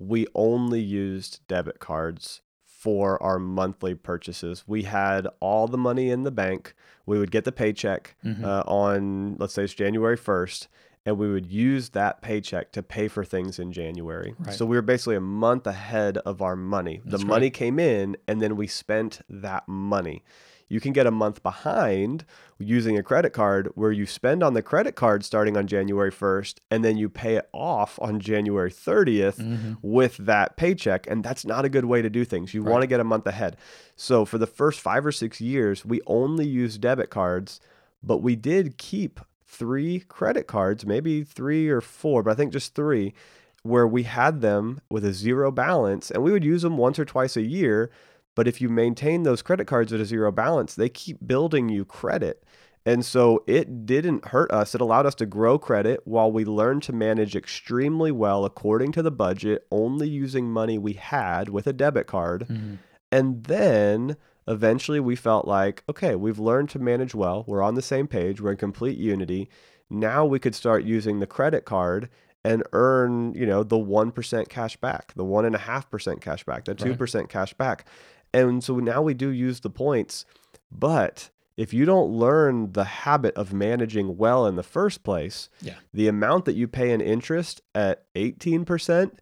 We 0.00 0.26
only 0.34 0.80
used 0.80 1.40
debit 1.46 1.78
cards 1.78 2.42
for 2.84 3.20
our 3.22 3.38
monthly 3.38 3.94
purchases. 3.94 4.62
We 4.66 4.82
had 4.82 5.26
all 5.40 5.66
the 5.68 5.78
money 5.78 6.10
in 6.10 6.22
the 6.22 6.30
bank. 6.30 6.74
We 7.06 7.18
would 7.18 7.30
get 7.30 7.44
the 7.44 7.52
paycheck 7.52 8.14
Mhm. 8.22 8.44
uh, 8.44 8.62
on, 8.66 9.36
let's 9.38 9.54
say 9.54 9.64
it's 9.64 9.72
January 9.72 10.18
1st, 10.18 10.68
and 11.06 11.16
we 11.16 11.32
would 11.32 11.46
use 11.46 11.90
that 11.90 12.20
paycheck 12.20 12.72
to 12.72 12.82
pay 12.82 13.08
for 13.08 13.24
things 13.24 13.58
in 13.58 13.72
January. 13.72 14.34
Right. 14.38 14.54
So 14.54 14.66
we 14.66 14.76
were 14.76 14.82
basically 14.82 15.16
a 15.16 15.20
month 15.20 15.66
ahead 15.66 16.18
of 16.18 16.42
our 16.42 16.56
money. 16.56 17.00
That's 17.06 17.22
the 17.22 17.26
right. 17.26 17.34
money 17.36 17.50
came 17.50 17.78
in, 17.78 18.18
and 18.28 18.42
then 18.42 18.54
we 18.54 18.66
spent 18.66 19.22
that 19.30 19.66
money. 19.66 20.22
You 20.68 20.80
can 20.80 20.92
get 20.92 21.06
a 21.06 21.10
month 21.10 21.42
behind 21.42 22.24
using 22.58 22.96
a 22.96 23.02
credit 23.02 23.30
card 23.32 23.68
where 23.74 23.92
you 23.92 24.06
spend 24.06 24.42
on 24.42 24.54
the 24.54 24.62
credit 24.62 24.94
card 24.94 25.24
starting 25.24 25.56
on 25.56 25.66
January 25.66 26.10
1st 26.10 26.60
and 26.70 26.84
then 26.84 26.96
you 26.96 27.08
pay 27.08 27.36
it 27.36 27.48
off 27.52 27.98
on 28.00 28.18
January 28.20 28.70
30th 28.70 29.38
Mhm. 29.38 29.76
with 29.82 30.16
that 30.18 30.56
paycheck. 30.56 31.06
And 31.08 31.22
that's 31.22 31.44
not 31.44 31.64
a 31.64 31.68
good 31.68 31.84
way 31.84 32.00
to 32.02 32.08
do 32.10 32.24
things. 32.24 32.54
You 32.54 32.62
Right. 32.62 32.70
want 32.72 32.82
to 32.82 32.86
get 32.86 33.00
a 33.00 33.04
month 33.04 33.26
ahead. 33.26 33.56
So 33.96 34.24
for 34.24 34.38
the 34.38 34.46
first 34.46 34.80
five 34.80 35.04
or 35.04 35.12
six 35.12 35.40
years, 35.40 35.84
we 35.84 36.00
only 36.06 36.46
used 36.46 36.80
debit 36.80 37.10
cards, 37.10 37.60
but 38.02 38.18
we 38.18 38.34
did 38.36 38.78
keep 38.78 39.20
three 39.46 40.00
credit 40.08 40.46
cards, 40.46 40.84
maybe 40.86 41.22
three 41.22 41.68
or 41.68 41.80
four, 41.80 42.22
but 42.22 42.30
I 42.32 42.34
think 42.34 42.52
just 42.52 42.74
three, 42.74 43.14
where 43.62 43.86
we 43.86 44.02
had 44.02 44.40
them 44.40 44.80
with 44.90 45.04
a 45.04 45.12
zero 45.12 45.50
balance 45.50 46.10
and 46.10 46.22
we 46.22 46.32
would 46.32 46.44
use 46.44 46.62
them 46.62 46.76
once 46.76 46.98
or 46.98 47.04
twice 47.04 47.36
a 47.36 47.42
year. 47.42 47.90
But 48.34 48.48
if 48.48 48.60
you 48.60 48.68
maintain 48.68 49.22
those 49.22 49.42
credit 49.42 49.66
cards 49.66 49.92
at 49.92 50.00
a 50.00 50.04
zero 50.04 50.32
balance, 50.32 50.74
they 50.74 50.88
keep 50.88 51.26
building 51.26 51.68
you 51.68 51.84
credit. 51.84 52.44
And 52.86 53.04
so 53.04 53.42
it 53.46 53.86
didn't 53.86 54.26
hurt 54.26 54.50
us. 54.50 54.74
It 54.74 54.80
allowed 54.80 55.06
us 55.06 55.14
to 55.16 55.26
grow 55.26 55.58
credit 55.58 56.00
while 56.04 56.30
we 56.30 56.44
learned 56.44 56.82
to 56.84 56.92
manage 56.92 57.34
extremely 57.34 58.12
well 58.12 58.44
according 58.44 58.92
to 58.92 59.02
the 59.02 59.10
budget, 59.10 59.66
only 59.70 60.08
using 60.08 60.50
money 60.50 60.76
we 60.76 60.92
had 60.94 61.48
with 61.48 61.66
a 61.66 61.72
debit 61.72 62.06
card. 62.06 62.46
Mhm. 62.48 62.78
And 63.10 63.44
then 63.44 64.16
eventually 64.46 65.00
we 65.00 65.16
felt 65.16 65.48
like, 65.48 65.82
okay, 65.88 66.14
we've 66.14 66.38
learned 66.38 66.68
to 66.70 66.78
manage 66.78 67.14
well. 67.14 67.44
We're 67.46 67.62
on 67.62 67.74
the 67.74 67.80
same 67.80 68.06
page. 68.06 68.42
We're 68.42 68.50
in 68.50 68.58
complete 68.58 68.98
unity. 68.98 69.48
Now 69.88 70.26
we 70.26 70.38
could 70.38 70.54
start 70.54 70.84
using 70.84 71.20
the 71.20 71.26
credit 71.26 71.64
card 71.64 72.10
and 72.44 72.62
earn, 72.74 73.32
you 73.32 73.46
know, 73.46 73.62
the 73.62 73.78
1% 73.78 74.50
cash 74.50 74.76
back, 74.76 75.14
the 75.14 75.24
1.5% 75.24 76.20
cash 76.20 76.44
back, 76.44 76.66
the 76.66 76.74
2% 76.74 77.30
cash 77.30 77.54
back. 77.54 77.86
And 78.34 78.62
so 78.62 78.76
now 78.80 79.00
we 79.00 79.14
do 79.14 79.28
use 79.28 79.60
the 79.60 79.70
points. 79.70 80.26
But 80.70 81.30
if 81.56 81.72
you 81.72 81.84
don't 81.84 82.10
learn 82.10 82.72
the 82.72 82.84
habit 82.84 83.34
of 83.36 83.52
managing 83.52 84.16
well 84.18 84.46
in 84.46 84.56
the 84.56 84.62
first 84.62 85.04
place, 85.04 85.48
Yeah. 85.62 85.74
the 85.92 86.08
amount 86.08 86.44
that 86.46 86.54
you 86.56 86.66
pay 86.66 86.90
in 86.90 87.00
interest 87.00 87.62
at 87.74 88.04
18% 88.16 89.12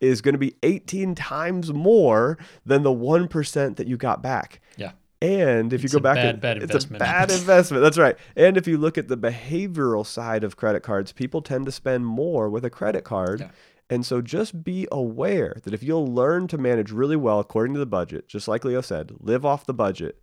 is 0.00 0.20
going 0.20 0.34
to 0.34 0.38
be 0.38 0.54
18 0.62 1.14
times 1.14 1.72
more 1.72 2.38
than 2.64 2.82
the 2.82 2.92
1% 2.92 3.76
that 3.76 3.86
you 3.88 3.96
got 3.96 4.22
back. 4.22 4.60
Yeah. 4.76 4.92
And 5.20 5.72
if 5.72 5.82
It's 5.82 5.92
you 5.92 5.98
go 5.98 6.02
back, 6.02 6.14
bad, 6.16 6.26
and, 6.26 6.40
bad 6.40 6.56
it's 6.58 6.64
investment. 6.66 7.02
a 7.02 7.04
bad 7.04 7.30
investment. 7.40 7.82
That's 7.82 7.98
right. 7.98 8.16
And 8.36 8.56
if 8.56 8.68
you 8.68 8.78
look 8.78 8.96
at 8.96 9.08
the 9.08 9.16
behavioral 9.16 10.06
side 10.06 10.44
of 10.44 10.56
credit 10.56 10.82
cards, 10.84 11.10
people 11.12 11.42
tend 11.42 11.66
to 11.66 11.72
spend 11.72 12.06
more 12.06 12.48
with 12.48 12.64
a 12.64 12.70
credit 12.70 13.02
card. 13.02 13.40
Yeah. 13.40 13.48
And 13.90 14.04
so 14.04 14.20
just 14.20 14.62
be 14.62 14.86
aware 14.92 15.56
that 15.62 15.72
if 15.72 15.82
you'll 15.82 16.06
learn 16.06 16.46
to 16.48 16.58
manage 16.58 16.90
really 16.90 17.16
well 17.16 17.40
according 17.40 17.74
to 17.74 17.80
the 17.80 17.86
budget, 17.86 18.28
just 18.28 18.46
like 18.46 18.64
Leo 18.64 18.80
said, 18.80 19.12
live 19.20 19.46
off 19.46 19.64
the 19.64 19.74
budget, 19.74 20.20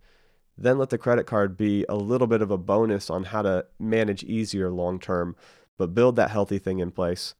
then 0.56 0.78
let 0.78 0.90
the 0.90 0.98
credit 0.98 1.26
card 1.26 1.56
be 1.56 1.84
a 1.88 1.96
little 1.96 2.26
bit 2.26 2.42
of 2.42 2.50
a 2.50 2.56
bonus 2.56 3.10
on 3.10 3.24
how 3.24 3.42
to 3.42 3.66
manage 3.78 4.22
easier 4.24 4.70
long 4.70 4.98
term, 4.98 5.36
but 5.76 5.94
build 5.94 6.16
that 6.16 6.30
healthy 6.30 6.58
thing 6.58 6.78
in 6.78 6.90
place. 6.90 7.34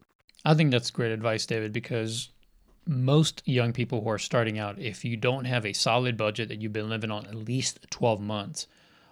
I 0.44 0.54
think 0.54 0.70
that's 0.70 0.90
great 0.90 1.12
advice, 1.12 1.46
David, 1.46 1.72
because 1.72 2.30
most 2.86 3.42
young 3.46 3.72
people 3.72 4.02
who 4.02 4.10
are 4.10 4.18
starting 4.18 4.58
out, 4.58 4.78
if 4.78 5.04
you 5.04 5.16
don't 5.16 5.44
have 5.44 5.64
a 5.64 5.72
solid 5.72 6.16
budget 6.16 6.48
that 6.48 6.60
you've 6.60 6.72
been 6.72 6.88
living 6.88 7.10
on 7.10 7.26
at 7.26 7.34
least 7.34 7.86
12 7.90 8.20
months, 8.20 8.66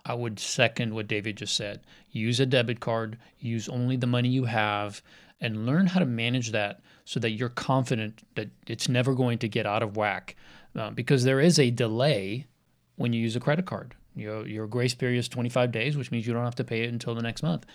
I 0.05 0.15
would 0.15 0.39
second 0.39 0.95
what 0.95 1.09
David 1.09 1.37
just 1.37 1.57
said. 1.57 1.81
Use 2.11 2.39
a 2.39 2.47
debit 2.47 2.79
card, 2.81 3.19
use 3.41 3.69
only 3.69 3.97
the 3.97 4.07
money 4.07 4.29
you 4.29 4.45
have, 4.45 5.03
and 5.41 5.67
learn 5.67 5.87
how 5.87 6.01
to 6.01 6.07
manage 6.07 6.53
that 6.53 6.81
so 7.05 7.21
that 7.21 7.33
you're 7.33 7.49
confident 7.49 8.27
that 8.35 8.49
it's 8.67 8.89
never 8.89 9.15
going 9.15 9.39
to 9.39 9.49
get 9.49 9.67
out 9.67 9.83
of 9.83 9.97
whack. 9.97 10.37
Uh, 10.77 10.91
because 10.91 11.25
there 11.25 11.41
is 11.41 11.59
a 11.59 11.71
delay 11.71 12.47
when 12.97 13.13
you 13.13 13.21
use 13.21 13.37
a 13.37 13.41
credit 13.41 13.67
card. 13.67 13.95
Your, 14.17 14.47
your 14.47 14.67
grace 14.67 14.95
period 14.95 15.19
is 15.19 15.29
25 15.29 15.73
days, 15.73 15.97
which 15.97 16.11
means 16.11 16.27
you 16.27 16.33
don't 16.33 16.45
have 16.45 16.55
to 16.57 16.65
pay 16.65 16.83
it 16.83 16.93
until 16.93 17.15
the 17.15 17.23
next 17.23 17.43
month. 17.43 17.67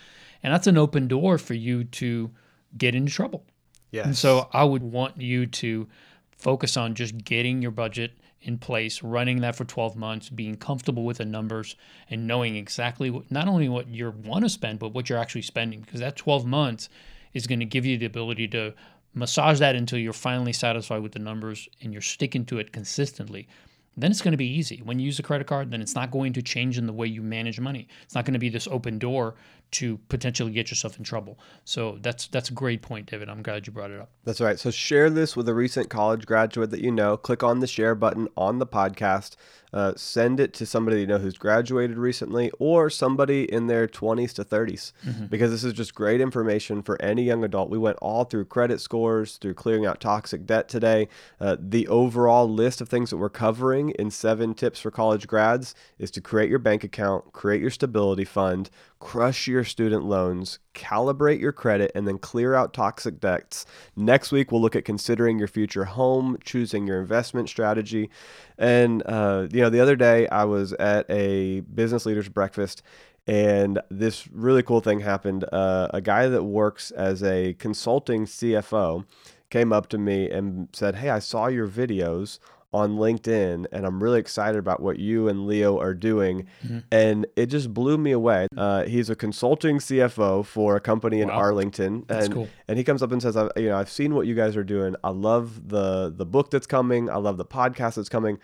And 0.42 0.52
that's 0.52 0.66
an 0.66 0.78
open 0.78 1.06
door 1.06 1.38
for 1.38 1.54
you 1.54 1.84
to 1.84 2.30
get 2.76 2.94
into 2.94 3.12
trouble. 3.12 3.44
Yes. 3.90 4.06
And 4.06 4.16
so 4.16 4.48
I 4.52 4.64
would 4.64 4.82
want 4.82 5.20
you 5.20 5.46
to 5.46 5.88
focus 6.36 6.76
on 6.76 6.94
just 6.94 7.16
getting 7.18 7.60
your 7.60 7.70
budget 7.70 8.12
in 8.42 8.56
place, 8.56 9.02
running 9.02 9.40
that 9.42 9.54
for 9.54 9.64
12 9.64 9.96
months, 9.96 10.30
being 10.30 10.56
comfortable 10.56 11.04
with 11.04 11.18
the 11.18 11.24
numbers, 11.26 11.76
and 12.08 12.26
knowing 12.26 12.56
exactly 12.56 13.10
what, 13.10 13.30
not 13.30 13.48
only 13.48 13.68
what 13.68 13.88
you 13.88 14.10
want 14.24 14.44
to 14.44 14.48
spend, 14.48 14.78
but 14.78 14.94
what 14.94 15.08
you're 15.08 15.18
actually 15.18 15.42
spending. 15.42 15.80
Because 15.80 16.00
that 16.00 16.16
12 16.16 16.46
months 16.46 16.88
is 17.34 17.46
going 17.46 17.60
to 17.60 17.66
give 17.66 17.86
you 17.86 17.98
the 17.98 18.06
ability 18.06 18.48
to 18.48 18.74
massage 19.14 19.58
that 19.58 19.76
until 19.76 19.98
you're 19.98 20.12
finally 20.12 20.52
satisfied 20.52 21.02
with 21.02 21.12
the 21.12 21.18
numbers 21.18 21.68
and 21.82 21.92
you're 21.92 22.02
sticking 22.02 22.44
to 22.46 22.58
it 22.58 22.72
consistently. 22.72 23.48
Then 23.96 24.10
it's 24.10 24.22
going 24.22 24.32
to 24.32 24.38
be 24.38 24.46
easy. 24.46 24.80
When 24.84 24.98
you 24.98 25.06
use 25.06 25.18
a 25.18 25.22
credit 25.22 25.46
card, 25.46 25.70
then 25.70 25.82
it's 25.82 25.94
not 25.94 26.10
going 26.10 26.32
to 26.34 26.42
change 26.42 26.78
in 26.78 26.86
the 26.86 26.92
way 26.92 27.06
you 27.06 27.22
manage 27.22 27.58
money. 27.58 27.88
It's 28.04 28.14
not 28.14 28.24
going 28.24 28.34
to 28.34 28.38
be 28.38 28.48
this 28.48 28.68
open 28.68 28.98
door 28.98 29.34
to 29.72 29.98
potentially 30.08 30.50
get 30.50 30.70
yourself 30.70 30.98
in 30.98 31.04
trouble. 31.04 31.38
So 31.64 31.98
that's 32.00 32.26
that's 32.26 32.50
a 32.50 32.52
great 32.52 32.82
point, 32.82 33.10
David. 33.10 33.28
I'm 33.28 33.42
glad 33.42 33.66
you 33.66 33.72
brought 33.72 33.90
it 33.90 34.00
up. 34.00 34.10
That's 34.24 34.40
right. 34.40 34.58
So 34.58 34.70
share 34.70 35.10
this 35.10 35.36
with 35.36 35.48
a 35.48 35.54
recent 35.54 35.88
college 35.90 36.26
graduate 36.26 36.70
that 36.70 36.80
you 36.80 36.90
know. 36.90 37.16
Click 37.16 37.42
on 37.42 37.60
the 37.60 37.66
share 37.66 37.94
button 37.94 38.28
on 38.36 38.58
the 38.58 38.66
podcast. 38.66 39.36
Uh, 39.72 39.92
send 39.94 40.40
it 40.40 40.52
to 40.52 40.66
somebody 40.66 41.00
you 41.00 41.06
know 41.06 41.18
who's 41.18 41.38
graduated 41.38 41.96
recently 41.96 42.50
or 42.58 42.90
somebody 42.90 43.44
in 43.52 43.68
their 43.68 43.86
20s 43.86 44.32
to 44.32 44.44
30s 44.44 44.90
because 45.30 45.52
this 45.52 45.62
is 45.62 45.72
just 45.72 45.94
great 45.94 46.20
information 46.20 46.82
for 46.82 47.00
any 47.00 47.22
young 47.22 47.44
adult. 47.44 47.70
We 47.70 47.78
went 47.78 47.96
all 47.98 48.24
through 48.24 48.46
credit 48.46 48.80
scores, 48.80 49.36
through 49.36 49.54
clearing 49.54 49.86
out 49.86 50.00
toxic 50.00 50.44
debt 50.44 50.68
today. 50.68 51.06
Uh, 51.40 51.56
the 51.60 51.86
overall 51.86 52.48
list 52.50 52.80
of 52.80 52.88
things 52.88 53.10
that 53.10 53.18
we're 53.18 53.28
covering 53.28 53.90
in 53.90 54.10
seven 54.10 54.54
tips 54.54 54.80
for 54.80 54.90
college 54.90 55.28
grads 55.28 55.76
is 56.00 56.10
to 56.12 56.20
create 56.20 56.50
your 56.50 56.58
bank 56.58 56.82
account, 56.82 57.32
create 57.32 57.60
your 57.60 57.70
stability 57.70 58.24
fund, 58.24 58.70
crush 59.00 59.48
your 59.48 59.64
student 59.64 60.04
loans, 60.04 60.58
calibrate 60.74 61.40
your 61.40 61.52
credit, 61.52 61.90
and 61.94 62.06
then 62.06 62.18
clear 62.18 62.54
out 62.54 62.72
toxic 62.72 63.18
debts. 63.18 63.66
Next 63.96 64.30
week, 64.30 64.52
we'll 64.52 64.60
look 64.60 64.76
at 64.76 64.84
considering 64.84 65.38
your 65.38 65.48
future 65.48 65.86
home, 65.86 66.38
choosing 66.44 66.86
your 66.86 67.00
investment 67.00 67.48
strategy. 67.48 68.10
And, 68.58 69.02
uh, 69.06 69.48
you 69.50 69.60
know, 69.62 69.70
the 69.70 69.80
other 69.80 69.96
day 69.96 70.28
I 70.28 70.44
was 70.44 70.72
at 70.74 71.10
a 71.10 71.60
business 71.60 72.06
leaders 72.06 72.28
breakfast. 72.28 72.82
And 73.26 73.80
this 73.90 74.28
really 74.28 74.62
cool 74.62 74.80
thing 74.80 75.00
happened. 75.00 75.44
Uh, 75.52 75.88
a 75.92 76.00
guy 76.00 76.28
that 76.28 76.44
works 76.44 76.90
as 76.90 77.22
a 77.22 77.54
consulting 77.54 78.26
CFO 78.26 79.04
came 79.50 79.72
up 79.72 79.88
to 79.88 79.98
me 79.98 80.30
and 80.30 80.68
said, 80.72 80.96
Hey, 80.96 81.10
I 81.10 81.18
saw 81.18 81.46
your 81.46 81.68
videos 81.68 82.38
on 82.72 82.96
LinkedIn, 82.96 83.66
and 83.72 83.84
I'm 83.86 84.02
really 84.02 84.20
excited 84.20 84.58
about 84.58 84.80
what 84.80 84.98
you 84.98 85.28
and 85.28 85.46
Leo 85.46 85.78
are 85.80 85.94
doing. 85.94 86.46
And 86.92 87.26
it 87.36 87.46
just 87.46 87.74
blew 87.74 87.98
me 87.98 88.12
away. 88.12 88.46
Uh, 88.56 88.84
he's 88.84 89.10
a 89.10 89.16
consulting 89.16 89.78
CFO 89.78 90.44
for 90.44 90.76
a 90.76 90.80
company 90.80 91.20
in 91.20 91.28
Wow. 91.28 91.34
Arlington, 91.34 92.04
That's 92.06 92.26
and 92.26 92.34
cool. 92.34 92.48
and 92.68 92.78
he 92.78 92.84
comes 92.84 93.02
up 93.02 93.10
and 93.12 93.20
says, 93.20 93.36
I, 93.36 93.48
"You 93.56 93.68
know, 93.70 93.76
I've 93.76 93.90
seen 93.90 94.14
what 94.14 94.26
you 94.26 94.34
guys 94.34 94.56
are 94.56 94.64
doing. 94.64 94.94
I 95.02 95.10
love 95.10 95.68
the 95.68 96.12
the 96.16 96.26
book 96.26 96.50
that's 96.50 96.66
coming. 96.66 97.10
I 97.10 97.16
love 97.16 97.36
the 97.38 97.44
podcast 97.44 97.94
that's 97.96 98.08
coming. 98.08 98.38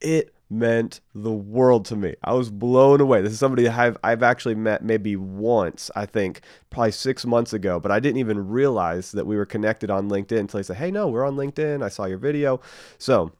It 0.00 0.32
meant 0.50 1.00
the 1.14 1.32
world 1.32 1.86
to 1.86 1.96
me. 1.96 2.14
I 2.22 2.34
was 2.34 2.50
blown 2.50 3.00
away. 3.00 3.22
This 3.22 3.32
is 3.32 3.38
somebody 3.38 3.68
I've 3.68 3.96
I've 4.04 4.22
actually 4.22 4.54
met 4.54 4.84
maybe 4.84 5.16
once, 5.16 5.90
I 5.96 6.06
think, 6.06 6.40
probably 6.70 6.92
six 6.92 7.24
months 7.24 7.52
ago, 7.52 7.80
but 7.80 7.90
I 7.90 8.00
didn't 8.00 8.18
even 8.18 8.48
realize 8.48 9.12
that 9.12 9.26
we 9.26 9.36
were 9.36 9.46
connected 9.46 9.90
on 9.90 10.08
LinkedIn 10.10 10.38
until 10.40 10.58
he 10.58 10.64
said, 10.64 10.76
"Hey, 10.76 10.90
no, 10.90 11.08
we're 11.08 11.24
on 11.26 11.36
LinkedIn. 11.36 11.82
I 11.82 11.88
saw 11.88 12.04
your 12.04 12.18
video." 12.18 12.60
So 12.98 13.32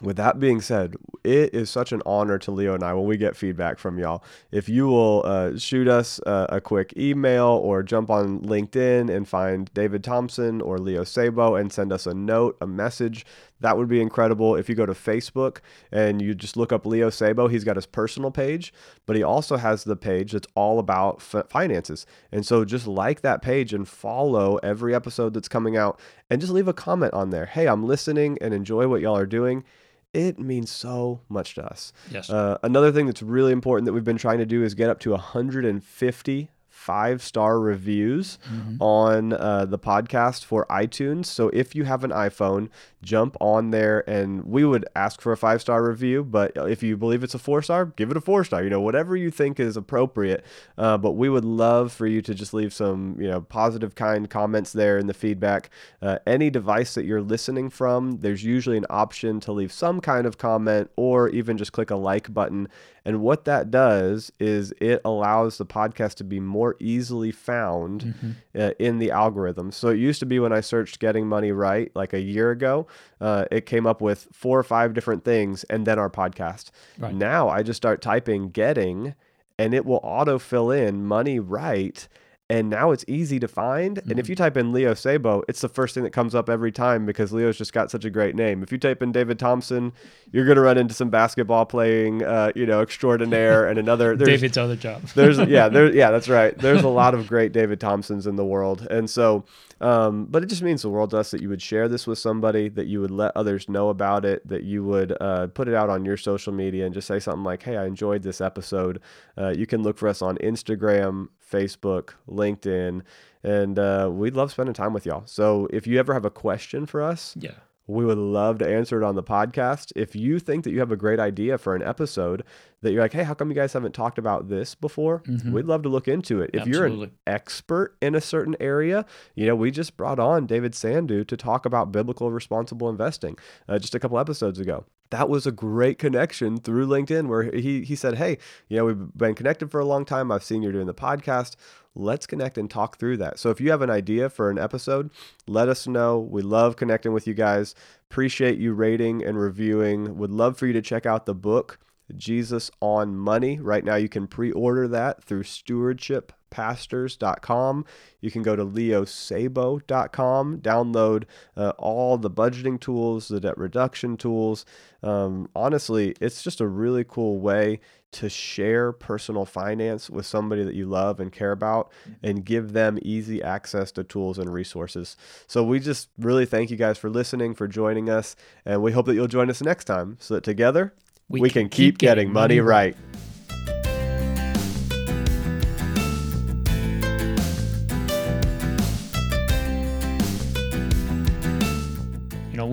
with 0.00 0.16
that 0.16 0.38
being 0.38 0.60
said, 0.60 0.94
it 1.24 1.54
is 1.54 1.70
such 1.70 1.92
an 1.92 2.02
honor 2.06 2.38
to 2.38 2.50
Leo 2.50 2.74
and 2.74 2.84
I 2.84 2.94
when 2.94 3.06
we 3.06 3.16
get 3.16 3.36
feedback 3.36 3.78
from 3.78 3.98
y'all. 3.98 4.22
If 4.52 4.68
you 4.68 4.86
will 4.86 5.22
uh, 5.24 5.58
shoot 5.58 5.88
us 5.88 6.20
uh, 6.24 6.46
a 6.48 6.60
quick 6.60 6.94
email 6.96 7.46
or 7.46 7.82
jump 7.82 8.10
on 8.10 8.40
LinkedIn 8.40 9.14
and 9.14 9.26
find 9.26 9.72
David 9.74 10.04
Thompson 10.04 10.60
or 10.60 10.78
Leo 10.78 11.04
Sabo 11.04 11.56
and 11.56 11.72
send 11.72 11.92
us 11.92 12.06
a 12.06 12.14
note, 12.14 12.56
a 12.60 12.66
message, 12.66 13.26
that 13.60 13.76
would 13.76 13.88
be 13.88 14.00
incredible. 14.00 14.54
If 14.54 14.68
you 14.68 14.74
go 14.74 14.86
to 14.86 14.92
Facebook 14.92 15.58
and 15.90 16.22
you 16.22 16.34
just 16.34 16.56
look 16.56 16.72
up 16.72 16.86
Leo 16.86 17.10
Sabo, 17.10 17.48
he's 17.48 17.64
got 17.64 17.76
his 17.76 17.86
personal 17.86 18.30
page, 18.30 18.72
but 19.04 19.16
he 19.16 19.22
also 19.22 19.56
has 19.56 19.82
the 19.82 19.96
page 19.96 20.32
that's 20.32 20.46
all 20.54 20.78
about 20.78 21.20
finances. 21.20 22.06
And 22.30 22.46
so 22.46 22.64
just 22.64 22.86
like 22.86 23.22
that 23.22 23.42
page 23.42 23.74
and 23.74 23.88
follow 23.88 24.56
every 24.58 24.94
episode 24.94 25.34
that's 25.34 25.48
coming 25.48 25.76
out 25.76 25.98
and 26.30 26.40
just 26.40 26.52
leave 26.52 26.68
a 26.68 26.72
comment 26.72 27.14
on 27.14 27.30
there. 27.30 27.46
Hey, 27.46 27.66
I'm 27.66 27.84
listening 27.84 28.38
and 28.40 28.54
enjoy 28.54 28.86
what 28.86 29.00
y'all 29.00 29.16
are 29.16 29.26
doing 29.26 29.64
it 30.12 30.38
means 30.38 30.70
so 30.70 31.20
much 31.28 31.54
to 31.54 31.64
us. 31.64 31.92
Yes. 32.10 32.30
Uh, 32.30 32.58
another 32.62 32.92
thing 32.92 33.06
that's 33.06 33.22
really 33.22 33.52
important 33.52 33.86
that 33.86 33.92
we've 33.92 34.04
been 34.04 34.16
trying 34.18 34.38
to 34.38 34.46
do 34.46 34.62
is 34.62 34.74
get 34.74 34.90
up 34.90 35.00
to 35.00 35.10
150 35.10 36.50
five 36.88 37.22
star 37.22 37.60
reviews 37.60 38.38
mm-hmm. 38.50 38.82
on 38.82 39.34
uh, 39.34 39.66
the 39.66 39.78
podcast 39.78 40.46
for 40.46 40.64
iTunes. 40.70 41.26
So 41.26 41.50
if 41.50 41.74
you 41.74 41.84
have 41.84 42.02
an 42.02 42.12
iPhone, 42.12 42.70
jump 43.02 43.36
on 43.42 43.72
there 43.72 44.08
and 44.08 44.42
we 44.46 44.64
would 44.64 44.86
ask 44.96 45.20
for 45.20 45.32
a 45.32 45.36
five 45.36 45.60
star 45.60 45.86
review. 45.86 46.24
But 46.24 46.52
if 46.56 46.82
you 46.82 46.96
believe 46.96 47.22
it's 47.22 47.34
a 47.34 47.38
four 47.38 47.60
star, 47.60 47.84
give 47.84 48.10
it 48.10 48.16
a 48.16 48.22
four 48.22 48.42
star. 48.42 48.64
You 48.64 48.70
know, 48.70 48.80
whatever 48.80 49.16
you 49.16 49.30
think 49.30 49.60
is 49.60 49.76
appropriate. 49.76 50.46
Uh, 50.78 50.96
but 50.96 51.10
we 51.10 51.28
would 51.28 51.44
love 51.44 51.92
for 51.92 52.06
you 52.06 52.22
to 52.22 52.34
just 52.34 52.54
leave 52.54 52.72
some, 52.72 53.20
you 53.20 53.28
know, 53.28 53.42
positive, 53.42 53.94
kind 53.94 54.30
comments 54.30 54.72
there 54.72 54.96
in 54.96 55.08
the 55.08 55.14
feedback. 55.14 55.68
Uh, 56.00 56.16
any 56.26 56.48
device 56.48 56.94
that 56.94 57.04
you're 57.04 57.20
listening 57.20 57.68
from, 57.68 58.20
there's 58.20 58.44
usually 58.44 58.78
an 58.78 58.86
option 58.88 59.40
to 59.40 59.52
leave 59.52 59.72
some 59.72 60.00
kind 60.00 60.26
of 60.26 60.38
comment 60.38 60.90
or 60.96 61.28
even 61.28 61.58
just 61.58 61.72
click 61.72 61.90
a 61.90 61.96
like 61.96 62.32
button. 62.32 62.66
And 63.08 63.22
what 63.22 63.46
that 63.46 63.70
does 63.70 64.30
is 64.38 64.74
it 64.82 65.00
allows 65.02 65.56
the 65.56 65.64
podcast 65.64 66.16
to 66.16 66.24
be 66.24 66.40
more 66.40 66.76
easily 66.78 67.30
found 67.30 68.02
mm-hmm. 68.02 68.30
uh, 68.54 68.72
in 68.78 68.98
the 68.98 69.12
algorithm. 69.12 69.72
So 69.72 69.88
it 69.88 69.96
used 69.96 70.20
to 70.20 70.26
be 70.26 70.38
when 70.38 70.52
I 70.52 70.60
searched 70.60 71.00
Getting 71.00 71.26
Money 71.26 71.50
Right 71.50 71.90
like 71.94 72.12
a 72.12 72.20
year 72.20 72.50
ago, 72.50 72.86
uh, 73.18 73.46
it 73.50 73.64
came 73.64 73.86
up 73.86 74.02
with 74.02 74.28
four 74.34 74.58
or 74.58 74.62
five 74.62 74.92
different 74.92 75.24
things 75.24 75.64
and 75.64 75.86
then 75.86 75.98
our 75.98 76.10
podcast. 76.10 76.70
Right. 76.98 77.14
Now 77.14 77.48
I 77.48 77.62
just 77.62 77.78
start 77.78 78.02
typing 78.02 78.50
Getting 78.50 79.14
and 79.58 79.72
it 79.72 79.86
will 79.86 80.00
auto 80.02 80.38
fill 80.38 80.70
in 80.70 81.06
Money 81.06 81.40
Right 81.40 82.06
and 82.50 82.70
now 82.70 82.92
it's 82.92 83.04
easy 83.06 83.38
to 83.40 83.48
find. 83.48 83.96
Mm-hmm. 83.96 84.10
And 84.10 84.18
if 84.18 84.24
mm-hmm. 84.24 84.32
you 84.32 84.36
type 84.36 84.56
in 84.56 84.72
Leo 84.72 84.94
Sabo, 84.94 85.42
it's 85.48 85.60
the 85.60 85.68
first 85.68 85.94
thing 85.94 86.04
that 86.04 86.12
comes 86.12 86.34
up 86.34 86.48
every 86.48 86.72
time 86.72 87.04
because 87.04 87.32
Leo's 87.32 87.58
just 87.58 87.72
got 87.72 87.90
such 87.90 88.04
a 88.04 88.10
great 88.10 88.34
name. 88.34 88.62
If 88.62 88.72
you 88.72 88.78
type 88.78 89.02
in 89.02 89.12
David 89.12 89.38
Thompson, 89.38 89.92
you're 90.32 90.46
gonna 90.46 90.62
run 90.62 90.78
into 90.78 90.94
some 90.94 91.10
basketball 91.10 91.66
playing, 91.66 92.24
uh, 92.24 92.52
you 92.54 92.64
know, 92.64 92.80
extraordinaire 92.80 93.66
and 93.66 93.78
another 93.78 94.16
David's 94.16 94.56
other 94.56 94.76
job. 94.76 95.02
there's 95.14 95.38
yeah, 95.38 95.68
there 95.68 95.92
yeah, 95.94 96.10
that's 96.10 96.28
right. 96.28 96.56
There's 96.56 96.82
a 96.82 96.88
lot 96.88 97.14
of 97.14 97.26
great 97.26 97.52
David 97.52 97.80
Thompsons 97.80 98.26
in 98.26 98.36
the 98.36 98.46
world, 98.46 98.86
and 98.90 99.08
so, 99.10 99.44
um, 99.80 100.26
but 100.26 100.42
it 100.42 100.46
just 100.46 100.62
means 100.62 100.82
the 100.82 100.90
world 100.90 101.10
to 101.10 101.18
us 101.18 101.30
that 101.32 101.42
you 101.42 101.50
would 101.50 101.62
share 101.62 101.86
this 101.86 102.06
with 102.06 102.18
somebody, 102.18 102.68
that 102.70 102.86
you 102.86 103.00
would 103.00 103.10
let 103.10 103.32
others 103.36 103.68
know 103.68 103.90
about 103.90 104.24
it, 104.24 104.46
that 104.48 104.64
you 104.64 104.84
would 104.84 105.14
uh, 105.20 105.48
put 105.48 105.68
it 105.68 105.74
out 105.74 105.90
on 105.90 106.04
your 106.04 106.16
social 106.16 106.52
media 106.52 106.86
and 106.86 106.94
just 106.94 107.06
say 107.06 107.18
something 107.18 107.44
like, 107.44 107.62
"Hey, 107.62 107.76
I 107.76 107.84
enjoyed 107.84 108.22
this 108.22 108.40
episode." 108.40 109.00
Uh, 109.36 109.50
you 109.50 109.66
can 109.66 109.82
look 109.82 109.98
for 109.98 110.08
us 110.08 110.22
on 110.22 110.38
Instagram, 110.38 111.28
Facebook, 111.50 112.10
LinkedIn, 112.28 113.02
and 113.42 113.78
uh, 113.78 114.08
we'd 114.12 114.34
love 114.34 114.50
spending 114.50 114.74
time 114.74 114.92
with 114.92 115.06
y'all. 115.06 115.22
So 115.26 115.68
if 115.70 115.86
you 115.86 115.98
ever 115.98 116.14
have 116.14 116.24
a 116.24 116.30
question 116.30 116.86
for 116.86 117.02
us, 117.02 117.34
yeah. 117.38 117.52
We 117.88 118.04
would 118.04 118.18
love 118.18 118.58
to 118.58 118.68
answer 118.68 119.00
it 119.00 119.04
on 119.04 119.14
the 119.14 119.22
podcast. 119.22 119.92
If 119.96 120.14
you 120.14 120.38
think 120.38 120.64
that 120.64 120.72
you 120.72 120.78
have 120.80 120.92
a 120.92 120.96
great 120.96 121.18
idea 121.18 121.56
for 121.56 121.74
an 121.74 121.82
episode 121.82 122.44
that 122.82 122.92
you're 122.92 123.00
like, 123.00 123.14
hey, 123.14 123.22
how 123.24 123.32
come 123.32 123.48
you 123.48 123.54
guys 123.54 123.72
haven't 123.72 123.92
talked 123.92 124.18
about 124.18 124.50
this 124.50 124.74
before? 124.74 125.20
Mm-hmm. 125.20 125.52
We'd 125.52 125.64
love 125.64 125.82
to 125.84 125.88
look 125.88 126.06
into 126.06 126.42
it. 126.42 126.50
If 126.52 126.60
Absolutely. 126.66 126.96
you're 126.98 127.04
an 127.06 127.12
expert 127.26 127.96
in 128.02 128.14
a 128.14 128.20
certain 128.20 128.56
area, 128.60 129.06
you 129.34 129.46
know, 129.46 129.56
we 129.56 129.70
just 129.70 129.96
brought 129.96 130.18
on 130.18 130.46
David 130.46 130.74
Sandu 130.74 131.24
to 131.24 131.36
talk 131.36 131.64
about 131.64 131.90
biblical 131.90 132.30
responsible 132.30 132.90
investing 132.90 133.38
uh, 133.66 133.78
just 133.78 133.94
a 133.94 133.98
couple 133.98 134.18
episodes 134.18 134.60
ago 134.60 134.84
that 135.10 135.28
was 135.28 135.46
a 135.46 135.52
great 135.52 135.98
connection 135.98 136.58
through 136.58 136.86
LinkedIn 136.86 137.28
where 137.28 137.44
he 137.50 137.82
he 137.82 137.96
said, 137.96 138.16
"Hey, 138.16 138.38
you 138.68 138.76
know, 138.76 138.84
we've 138.84 139.16
been 139.16 139.34
connected 139.34 139.70
for 139.70 139.80
a 139.80 139.84
long 139.84 140.04
time. 140.04 140.30
I've 140.30 140.44
seen 140.44 140.62
you're 140.62 140.72
doing 140.72 140.86
the 140.86 140.94
podcast. 140.94 141.56
Let's 141.94 142.26
connect 142.26 142.58
and 142.58 142.70
talk 142.70 142.98
through 142.98 143.16
that." 143.18 143.38
So 143.38 143.50
if 143.50 143.60
you 143.60 143.70
have 143.70 143.82
an 143.82 143.90
idea 143.90 144.28
for 144.28 144.50
an 144.50 144.58
episode, 144.58 145.10
let 145.46 145.68
us 145.68 145.86
know. 145.86 146.18
We 146.18 146.42
love 146.42 146.76
connecting 146.76 147.12
with 147.12 147.26
you 147.26 147.34
guys. 147.34 147.74
Appreciate 148.10 148.58
you 148.58 148.74
rating 148.74 149.24
and 149.24 149.38
reviewing. 149.38 150.16
Would 150.18 150.30
love 150.30 150.56
for 150.56 150.66
you 150.66 150.72
to 150.72 150.82
check 150.82 151.06
out 151.06 151.26
the 151.26 151.34
book 151.34 151.78
Jesus 152.16 152.70
on 152.80 153.16
Money. 153.16 153.58
Right 153.58 153.84
now 153.84 153.96
you 153.96 154.08
can 154.08 154.26
pre-order 154.26 154.88
that 154.88 155.22
through 155.22 155.42
stewardship 155.44 156.32
pastors.com. 156.50 157.84
You 158.20 158.30
can 158.30 158.42
go 158.42 158.56
to 158.56 158.64
leosabo.com, 158.64 160.58
download 160.58 161.24
uh, 161.56 161.72
all 161.78 162.18
the 162.18 162.30
budgeting 162.30 162.80
tools, 162.80 163.28
the 163.28 163.40
debt 163.40 163.58
reduction 163.58 164.16
tools. 164.16 164.64
Um, 165.02 165.48
honestly, 165.54 166.14
it's 166.20 166.42
just 166.42 166.60
a 166.60 166.66
really 166.66 167.04
cool 167.04 167.38
way 167.38 167.80
to 168.10 168.28
share 168.28 168.92
personal 168.92 169.44
finance 169.44 170.08
with 170.08 170.24
somebody 170.24 170.64
that 170.64 170.74
you 170.74 170.86
love 170.86 171.20
and 171.20 171.30
care 171.30 171.52
about 171.52 171.92
and 172.22 172.44
give 172.44 172.72
them 172.72 172.98
easy 173.02 173.42
access 173.42 173.92
to 173.92 174.02
tools 174.02 174.38
and 174.38 174.52
resources. 174.52 175.16
So 175.46 175.62
we 175.62 175.78
just 175.78 176.08
really 176.18 176.46
thank 176.46 176.70
you 176.70 176.76
guys 176.76 176.96
for 176.96 177.10
listening, 177.10 177.54
for 177.54 177.68
joining 177.68 178.08
us, 178.08 178.34
and 178.64 178.82
we 178.82 178.92
hope 178.92 179.06
that 179.06 179.14
you'll 179.14 179.26
join 179.26 179.50
us 179.50 179.60
next 179.60 179.84
time 179.84 180.16
so 180.20 180.34
that 180.34 180.44
together 180.44 180.94
we, 181.28 181.40
we 181.40 181.50
can, 181.50 181.64
can, 181.64 181.68
keep, 181.68 181.94
keep 181.94 181.98
getting, 181.98 182.32
money 182.32 182.60
right. 182.60 182.96
right. 182.96 183.18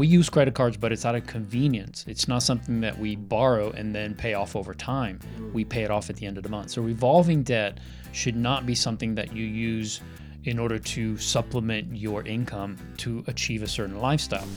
We 0.06 0.12
use 0.12 0.30
credit 0.30 0.54
cards, 0.54 0.78
but 0.78 0.92
it's 0.92 1.04
out 1.04 1.16
of 1.16 1.26
convenience. 1.26 2.06
It's 2.08 2.28
not 2.28 2.44
something 2.44 2.80
that 2.82 2.96
we 3.00 3.16
borrow 3.16 3.72
and 3.72 3.96
then 3.96 4.14
pay 4.14 4.36
off 4.36 4.56
over 4.56 4.76
time. 4.76 5.20
We 5.52 5.66
pay 5.66 5.82
it 5.82 5.90
off 5.90 6.12
at 6.12 6.16
the 6.18 6.28
end 6.28 6.38
of 6.38 6.44
the 6.44 6.50
month. 6.50 6.70
So 6.70 6.84
revolving 6.84 7.42
debt 7.42 7.80
should 8.12 8.36
not 8.36 8.68
be 8.68 8.76
something 8.76 9.16
that 9.16 9.36
you 9.36 9.46
use 9.46 10.02
in 10.44 10.60
order 10.60 10.78
to 10.78 11.18
supplement 11.18 11.96
your 11.96 12.22
income 12.22 12.78
to 12.98 13.24
achieve 13.26 13.64
a 13.64 13.68
certain 13.68 14.00
lifestyle. 14.00 14.48